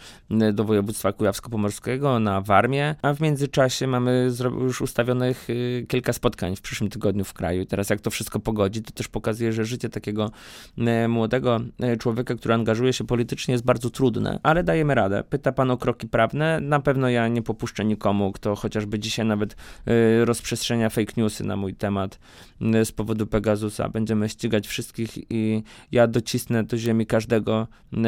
do 0.53 0.63
województwa 0.63 1.11
kujawsko-pomorskiego, 1.11 2.19
na 2.19 2.41
Warmię, 2.41 2.95
a 3.01 3.13
w 3.13 3.21
międzyczasie 3.21 3.87
mamy 3.87 4.31
już 4.61 4.81
ustawionych 4.81 5.49
y, 5.49 5.85
kilka 5.87 6.13
spotkań 6.13 6.55
w 6.55 6.61
przyszłym 6.61 6.89
tygodniu 6.89 7.23
w 7.23 7.33
kraju. 7.33 7.61
I 7.61 7.65
teraz 7.65 7.89
jak 7.89 8.01
to 8.01 8.09
wszystko 8.09 8.39
pogodzi, 8.39 8.81
to 8.81 8.91
też 8.91 9.07
pokazuje, 9.07 9.53
że 9.53 9.65
życie 9.65 9.89
takiego 9.89 10.31
y, 10.77 11.07
młodego 11.07 11.59
y, 11.93 11.97
człowieka, 11.97 12.35
który 12.35 12.53
angażuje 12.53 12.93
się 12.93 13.03
politycznie 13.03 13.51
jest 13.51 13.65
bardzo 13.65 13.89
trudne, 13.89 14.39
ale 14.43 14.63
dajemy 14.63 14.95
radę. 14.95 15.23
Pyta 15.29 15.51
pan 15.51 15.71
o 15.71 15.77
kroki 15.77 16.07
prawne 16.07 16.59
na 16.69 16.79
pewno 16.79 17.09
ja 17.09 17.27
nie 17.27 17.41
popuszczę 17.41 17.85
nikomu, 17.85 18.31
kto 18.31 18.55
chociażby 18.55 18.99
dzisiaj 18.99 19.25
nawet 19.25 19.55
y, 19.87 20.25
rozprzestrzenia 20.25 20.89
fake 20.89 21.13
newsy 21.17 21.43
na 21.43 21.55
mój 21.55 21.75
temat 21.75 22.19
y, 22.61 22.85
z 22.85 22.91
powodu 22.91 23.27
Pegasusa. 23.27 23.89
Będziemy 23.89 24.29
ścigać 24.29 24.67
wszystkich 24.67 25.31
i 25.31 25.63
ja 25.91 26.07
docisnę 26.07 26.63
do 26.63 26.77
ziemi 26.77 27.05
każdego, 27.05 27.67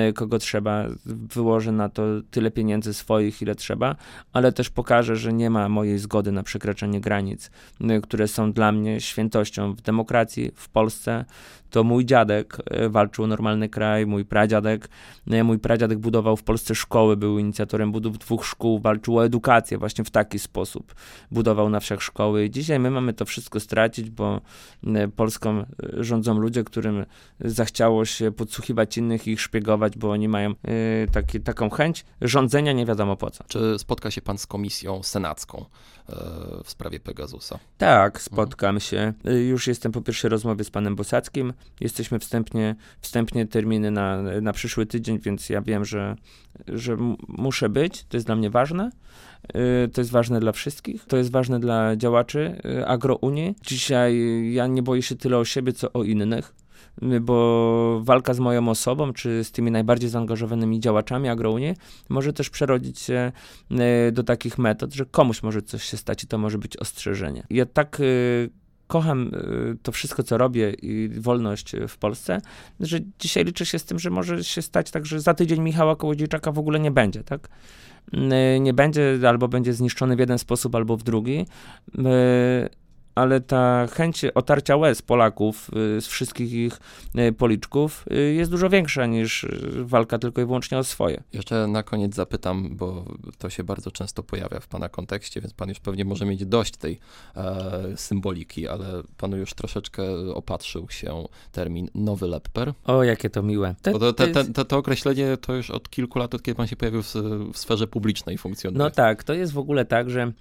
y, 0.09 0.13
kogo 0.13 0.39
trzeba. 0.39 0.85
Wyłożę 1.05 1.71
na 1.71 1.89
to 1.89 2.03
tyle 2.31 2.51
pieniędzy 2.51 2.93
swoich, 2.93 3.41
ile 3.41 3.55
trzeba, 3.55 3.95
ale 4.33 4.51
też 4.51 4.69
pokażę, 4.69 5.15
że 5.15 5.33
nie 5.33 5.49
ma 5.49 5.69
mojej 5.69 5.97
zgody 5.97 6.31
na 6.31 6.43
przekraczanie 6.43 7.01
granic, 7.01 7.51
które 8.03 8.27
są 8.27 8.53
dla 8.53 8.71
mnie 8.71 9.01
świętością 9.01 9.73
w 9.73 9.81
demokracji, 9.81 10.51
w 10.55 10.69
Polsce 10.69 11.25
to 11.69 11.83
mój 11.83 12.05
dziadek 12.05 12.57
walczył 12.89 13.23
o 13.23 13.27
normalny 13.27 13.69
kraj, 13.69 14.05
mój 14.05 14.25
pradziadek, 14.25 14.89
mój 15.43 15.59
pradziadek 15.59 15.99
budował 15.99 16.37
w 16.37 16.43
Polsce 16.43 16.75
szkoły, 16.75 17.17
był 17.17 17.39
inicjatorem 17.39 17.91
budów 17.91 18.17
dwóch 18.17 18.45
szkół, 18.51 18.79
walczył 18.79 19.17
o 19.17 19.25
edukację 19.25 19.77
właśnie 19.77 20.03
w 20.03 20.09
taki 20.09 20.39
sposób, 20.39 20.95
budował 21.31 21.69
na 21.69 21.79
wsiach 21.79 22.01
szkoły. 22.01 22.45
I 22.45 22.51
dzisiaj 22.51 22.79
my 22.79 22.91
mamy 22.91 23.13
to 23.13 23.25
wszystko 23.25 23.59
stracić, 23.59 24.09
bo 24.09 24.41
e, 24.87 25.07
Polską 25.07 25.65
rządzą 25.93 26.39
ludzie, 26.39 26.63
którym 26.63 27.05
zachciało 27.39 28.05
się 28.05 28.31
podsłuchiwać 28.31 28.97
innych 28.97 29.27
i 29.27 29.31
ich 29.31 29.41
szpiegować, 29.41 29.97
bo 29.97 30.11
oni 30.11 30.27
mają 30.27 30.53
taki, 31.11 31.41
taką 31.41 31.69
chęć 31.69 32.05
rządzenia 32.21 32.73
nie 32.73 32.85
wiadomo 32.85 33.15
po 33.15 33.31
co. 33.31 33.43
Czy 33.47 33.79
spotka 33.79 34.11
się 34.11 34.21
pan 34.21 34.37
z 34.37 34.47
komisją 34.47 35.03
senacką 35.03 35.65
w 36.63 36.69
sprawie 36.69 36.99
Pegasusa? 36.99 37.59
Tak, 37.77 38.21
spotkam 38.21 38.79
się. 38.79 39.13
Już 39.49 39.67
jestem 39.67 39.91
po 39.91 40.01
pierwszej 40.01 40.29
rozmowie 40.29 40.63
z 40.63 40.69
panem 40.69 40.95
Bosackim. 40.95 41.53
Jesteśmy 41.79 42.19
wstępnie, 42.19 42.75
wstępnie 43.01 43.47
terminy 43.47 43.91
na, 43.91 44.21
na 44.21 44.53
przyszły 44.53 44.85
tydzień, 44.85 45.19
więc 45.19 45.49
ja 45.49 45.61
wiem, 45.61 45.85
że, 45.85 46.15
że 46.67 46.97
muszę 47.27 47.69
być. 47.69 48.03
To 48.03 48.17
jest 48.17 48.27
dla 48.27 48.35
mnie 48.35 48.40
ważne. 48.49 48.91
Y, 49.85 49.89
to 49.89 50.01
jest 50.01 50.11
ważne 50.11 50.39
dla 50.39 50.51
wszystkich. 50.51 51.05
To 51.05 51.17
jest 51.17 51.31
ważne 51.31 51.59
dla 51.59 51.95
działaczy 51.95 52.61
y, 52.65 52.87
agrounii. 52.87 53.55
Dzisiaj 53.65 54.15
ja 54.53 54.67
nie 54.67 54.83
boję 54.83 55.01
się 55.01 55.15
tyle 55.15 55.37
o 55.37 55.45
siebie, 55.45 55.73
co 55.73 55.93
o 55.93 56.03
innych 56.03 56.53
y, 57.03 57.19
bo 57.19 58.01
walka 58.03 58.33
z 58.33 58.39
moją 58.39 58.69
osobą, 58.69 59.13
czy 59.13 59.43
z 59.43 59.51
tymi 59.51 59.71
najbardziej 59.71 60.09
zaangażowanymi 60.09 60.79
działaczami 60.79 61.29
agrounii 61.29 61.75
może 62.09 62.33
też 62.33 62.49
przerodzić 62.49 62.99
się 62.99 63.31
do 64.11 64.23
takich 64.23 64.57
metod, 64.57 64.93
że 64.93 65.05
komuś 65.05 65.43
może 65.43 65.61
coś 65.61 65.83
się 65.83 65.97
stać 65.97 66.23
i 66.23 66.27
to 66.27 66.37
może 66.37 66.57
być 66.57 66.77
ostrzeżenie. 66.77 67.43
Ja 67.49 67.65
tak 67.65 68.01
kocham 68.87 69.31
to 69.83 69.91
wszystko, 69.91 70.23
co 70.23 70.37
robię 70.37 70.73
i 70.81 71.09
wolność 71.19 71.75
w 71.87 71.97
Polsce, 71.97 72.41
że 72.79 72.99
dzisiaj 73.19 73.45
liczę 73.45 73.65
się 73.65 73.79
z 73.79 73.83
tym, 73.83 73.99
że 73.99 74.09
może 74.09 74.43
się 74.43 74.61
stać 74.61 74.91
tak, 74.91 75.05
że 75.05 75.19
za 75.19 75.33
tydzień 75.33 75.61
Michała 75.61 75.95
Kołodziejczaka 75.95 76.51
w 76.51 76.59
ogóle 76.59 76.79
nie 76.79 76.91
będzie, 76.91 77.23
tak? 77.23 77.49
Y, 78.13 78.59
nie 78.59 78.73
będzie, 78.73 79.19
albo 79.27 79.47
będzie 79.47 79.73
zniszczony 79.73 80.15
w 80.15 80.19
jeden 80.19 80.39
sposób, 80.39 80.75
albo 80.75 80.97
w 80.97 81.03
drugi. 81.03 81.45
Ale 83.15 83.41
ta 83.41 83.87
chęć 83.87 84.25
otarcia 84.25 84.75
łez 84.75 85.01
Polaków 85.01 85.69
y, 85.97 86.01
z 86.01 86.07
wszystkich 86.07 86.53
ich 86.53 86.79
y, 87.19 87.33
policzków 87.33 88.05
y, 88.11 88.33
jest 88.33 88.51
dużo 88.51 88.69
większa 88.69 89.05
niż 89.05 89.45
walka 89.81 90.19
tylko 90.19 90.41
i 90.41 90.45
wyłącznie 90.45 90.77
o 90.77 90.83
swoje. 90.83 91.23
Jeszcze 91.33 91.67
na 91.67 91.83
koniec 91.83 92.15
zapytam, 92.15 92.75
bo 92.75 93.05
to 93.37 93.49
się 93.49 93.63
bardzo 93.63 93.91
często 93.91 94.23
pojawia 94.23 94.59
w 94.59 94.67
pana 94.67 94.89
kontekście, 94.89 95.41
więc 95.41 95.53
pan 95.53 95.69
już 95.69 95.79
pewnie 95.79 96.05
może 96.05 96.25
mieć 96.25 96.45
dość 96.45 96.77
tej 96.77 96.99
e, 97.35 97.81
symboliki, 97.95 98.67
ale 98.67 98.85
panu 99.17 99.37
już 99.37 99.53
troszeczkę 99.53 100.03
opatrzył 100.33 100.89
się 100.89 101.25
termin 101.51 101.87
nowy 101.95 102.27
lepper. 102.27 102.73
O, 102.83 103.03
jakie 103.03 103.29
to 103.29 103.43
miłe. 103.43 103.75
Te, 103.81 103.91
to, 103.91 104.13
te, 104.13 104.27
te, 104.27 104.65
to, 104.65 104.77
określenie 104.77 105.37
to 105.37 105.53
już 105.53 105.71
od 105.71 105.89
kilku 105.89 106.19
lat, 106.19 106.35
od 106.35 106.43
kiedy 106.43 106.55
pan 106.55 106.67
się 106.67 106.75
pojawił 106.75 107.03
w, 107.03 107.13
w 107.53 107.57
sferze 107.57 107.87
publicznej 107.87 108.37
funkcjonuje. 108.37 108.79
No 108.79 108.89
tak, 108.89 109.23
to 109.23 109.33
jest 109.33 109.53
w 109.53 109.57
ogóle 109.57 109.85
tak, 109.85 110.09
że 110.09 110.31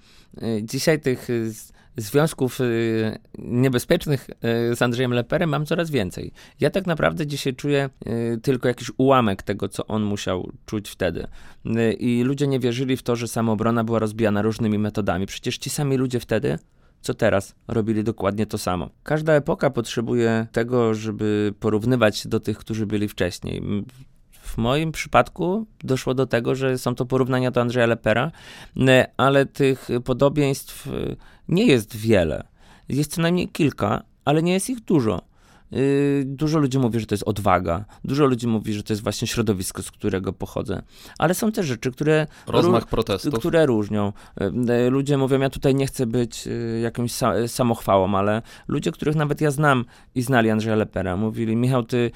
dzisiaj 0.63 1.01
tych 1.01 1.29
związków 2.01 2.61
y, 2.61 3.19
niebezpiecznych 3.39 4.31
y, 4.71 4.77
z 4.77 4.83
Andrzejem 4.83 5.13
Leperem 5.13 5.51
mam 5.51 5.67
coraz 5.67 5.91
więcej. 5.91 6.33
Ja 6.61 6.71
tak 6.71 6.87
naprawdę 6.87 7.27
dzisiaj 7.27 7.55
czuję 7.55 7.91
y, 8.07 8.39
tylko 8.43 8.69
jakiś 8.69 8.91
ułamek 8.97 9.43
tego, 9.43 9.69
co 9.69 9.87
on 9.87 10.03
musiał 10.03 10.53
czuć 10.67 10.89
wtedy. 10.89 11.27
I 11.99 12.23
ludzie 12.23 12.47
nie 12.47 12.61
wierzyli 12.61 12.97
w 12.97 13.03
to, 13.03 13.17
że 13.17 13.29
samoobrona 13.29 13.85
była 13.85 13.99
rozbijana 13.99 14.43
różnymi 14.43 14.79
metodami. 14.79 15.27
Przecież 15.27 15.59
ci 15.59 15.71
sami 15.71 15.97
ludzie 15.97 16.21
wtedy 16.21 16.59
co 17.03 17.15
teraz 17.15 17.55
robili 17.69 18.05
dokładnie 18.05 18.47
to 18.47 18.59
samo. 18.59 18.91
Każda 19.03 19.33
epoka 19.33 19.71
potrzebuje 19.71 20.47
tego, 20.53 20.95
żeby 20.95 21.55
porównywać 21.61 22.27
do 22.27 22.41
tych, 22.41 22.59
którzy 22.59 22.87
byli 22.87 23.09
wcześniej 23.09 23.63
W 24.51 24.59
moim 24.59 24.93
przypadku 24.93 25.67
doszło 25.85 26.15
do 26.15 26.27
tego, 26.27 26.55
że 26.55 26.79
są 26.79 26.95
to 26.95 27.07
porównania 27.07 27.51
do 27.51 27.61
Andrzeja 27.61 27.87
Lepera, 27.87 28.33
ale 29.17 29.47
tych 29.47 29.89
podobieństw 30.05 30.89
nie 31.49 31.67
jest 31.67 31.97
wiele. 31.97 32.45
Jest 32.89 33.15
co 33.15 33.23
najmniej 33.23 33.49
kilka, 33.49 34.03
ale 34.25 34.43
nie 34.43 34.53
jest 34.53 34.71
ich 34.71 34.81
dużo. 34.81 35.23
Y, 35.73 36.23
dużo 36.27 36.59
ludzi 36.59 36.79
mówi, 36.79 37.01
że 37.01 37.07
to 37.07 37.15
jest 37.15 37.25
odwaga. 37.29 37.85
Dużo 38.05 38.27
ludzi 38.27 38.47
mówi, 38.47 38.73
że 38.73 38.83
to 38.83 38.93
jest 38.93 39.03
właśnie 39.03 39.29
środowisko, 39.29 39.83
z 39.83 39.91
którego 39.91 40.33
pochodzę. 40.33 40.83
Ale 41.19 41.35
są 41.35 41.53
też 41.53 41.67
rzeczy, 41.67 41.91
które. 41.93 42.27
Rozmach 42.47 42.87
protestów. 42.87 43.35
Które 43.35 43.67
różnią. 43.67 44.13
Y, 44.41 44.73
y, 44.87 44.91
ludzie 44.91 45.17
mówią, 45.17 45.41
ja 45.41 45.51
tutaj 45.51 45.75
nie 45.75 45.87
chcę 45.87 46.07
być 46.07 46.49
jakąś 46.83 47.13
samochwałą, 47.47 48.15
ale 48.15 48.43
ludzie, 48.69 48.93
których 48.93 49.17
nawet 49.17 49.41
ja 49.41 49.51
znam 49.51 49.85
i 50.15 50.23
znali 50.23 50.51
Andrzeja 50.51 50.77
Lepera, 50.77 51.17
mówili: 51.17 51.57
Michał, 51.57 51.83
ty 51.83 52.11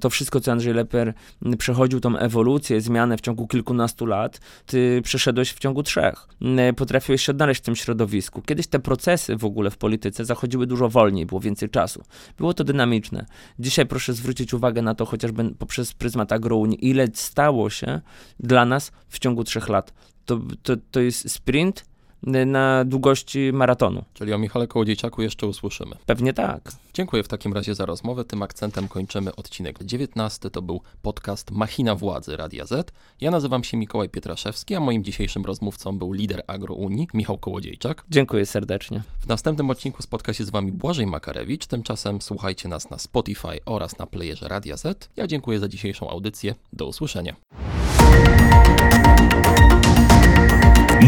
to 0.00 0.10
wszystko, 0.10 0.40
co 0.40 0.52
Andrzej 0.52 0.74
Leper 0.74 1.14
przechodził, 1.58 2.00
tą 2.00 2.16
ewolucję, 2.16 2.80
zmianę 2.80 3.16
w 3.16 3.20
ciągu 3.20 3.46
kilkunastu 3.46 4.06
lat, 4.06 4.40
ty 4.66 5.00
przeszedłeś 5.04 5.52
w 5.52 5.58
ciągu 5.58 5.82
trzech. 5.82 6.28
Potrafiłeś 6.76 7.22
się 7.22 7.32
odnaleźć 7.32 7.60
w 7.60 7.64
tym 7.64 7.76
środowisku. 7.76 8.42
Kiedyś 8.42 8.66
te 8.66 8.78
procesy 8.78 9.36
w 9.36 9.44
ogóle 9.44 9.70
w 9.70 9.78
polityce 9.78 10.24
zachodziły 10.24 10.66
dużo 10.66 10.88
wolniej, 10.88 11.26
było 11.26 11.40
więcej 11.40 11.68
czasu. 11.68 12.02
Było 12.38 12.54
to 12.54 12.64
dynamiczne 12.64 12.79
dynamiczne. 12.80 13.26
Dzisiaj 13.58 13.86
proszę 13.86 14.12
zwrócić 14.12 14.54
uwagę 14.54 14.82
na 14.82 14.94
to 14.94 15.06
chociażby 15.06 15.54
poprzez 15.58 15.92
pryzmat 15.92 16.32
agrounii, 16.32 16.88
ile 16.88 17.08
stało 17.14 17.70
się 17.70 18.00
dla 18.40 18.64
nas 18.64 18.92
w 19.08 19.18
ciągu 19.18 19.44
trzech 19.44 19.68
lat. 19.68 19.92
To, 20.24 20.40
to, 20.62 20.76
to 20.90 21.00
jest 21.00 21.30
sprint 21.30 21.84
na 22.22 22.84
długości 22.84 23.50
maratonu. 23.52 24.04
Czyli 24.14 24.32
o 24.32 24.38
Michale 24.38 24.66
Kołodziejczaku 24.66 25.22
jeszcze 25.22 25.46
usłyszymy. 25.46 25.96
Pewnie 26.06 26.32
tak. 26.32 26.72
Dziękuję 26.94 27.22
w 27.22 27.28
takim 27.28 27.52
razie 27.52 27.74
za 27.74 27.86
rozmowę. 27.86 28.24
Tym 28.24 28.42
akcentem 28.42 28.88
kończymy 28.88 29.36
odcinek 29.36 29.84
19. 29.84 30.50
To 30.50 30.62
był 30.62 30.80
podcast 31.02 31.50
Machina 31.50 31.94
Władzy 31.94 32.36
Radia 32.36 32.66
Z. 32.66 32.92
Ja 33.20 33.30
nazywam 33.30 33.64
się 33.64 33.76
Mikołaj 33.76 34.08
Pietraszewski, 34.08 34.74
a 34.74 34.80
moim 34.80 35.04
dzisiejszym 35.04 35.44
rozmówcą 35.44 35.98
był 35.98 36.12
lider 36.12 36.42
AgroUnii, 36.46 37.08
Michał 37.14 37.38
Kołodziejczak. 37.38 38.04
Dziękuję 38.10 38.46
serdecznie. 38.46 39.02
W 39.20 39.28
następnym 39.28 39.70
odcinku 39.70 40.02
spotka 40.02 40.32
się 40.32 40.44
z 40.44 40.50
Wami 40.50 40.72
Błażej 40.72 41.06
Makarewicz. 41.06 41.66
Tymczasem 41.66 42.20
słuchajcie 42.20 42.68
nas 42.68 42.90
na 42.90 42.98
Spotify 42.98 43.58
oraz 43.66 43.98
na 43.98 44.06
playerze 44.06 44.48
Radia 44.48 44.76
Z. 44.76 45.08
Ja 45.16 45.26
dziękuję 45.26 45.58
za 45.58 45.68
dzisiejszą 45.68 46.10
audycję. 46.10 46.54
Do 46.72 46.86
usłyszenia. 46.86 47.36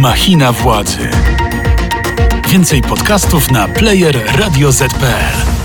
Machina 0.02 0.52
władzy. 0.52 1.10
Więcej 2.48 2.82
podcastów 2.82 3.50
na 3.50 3.68
player 3.68 4.36
radioz.pl. 4.38 5.61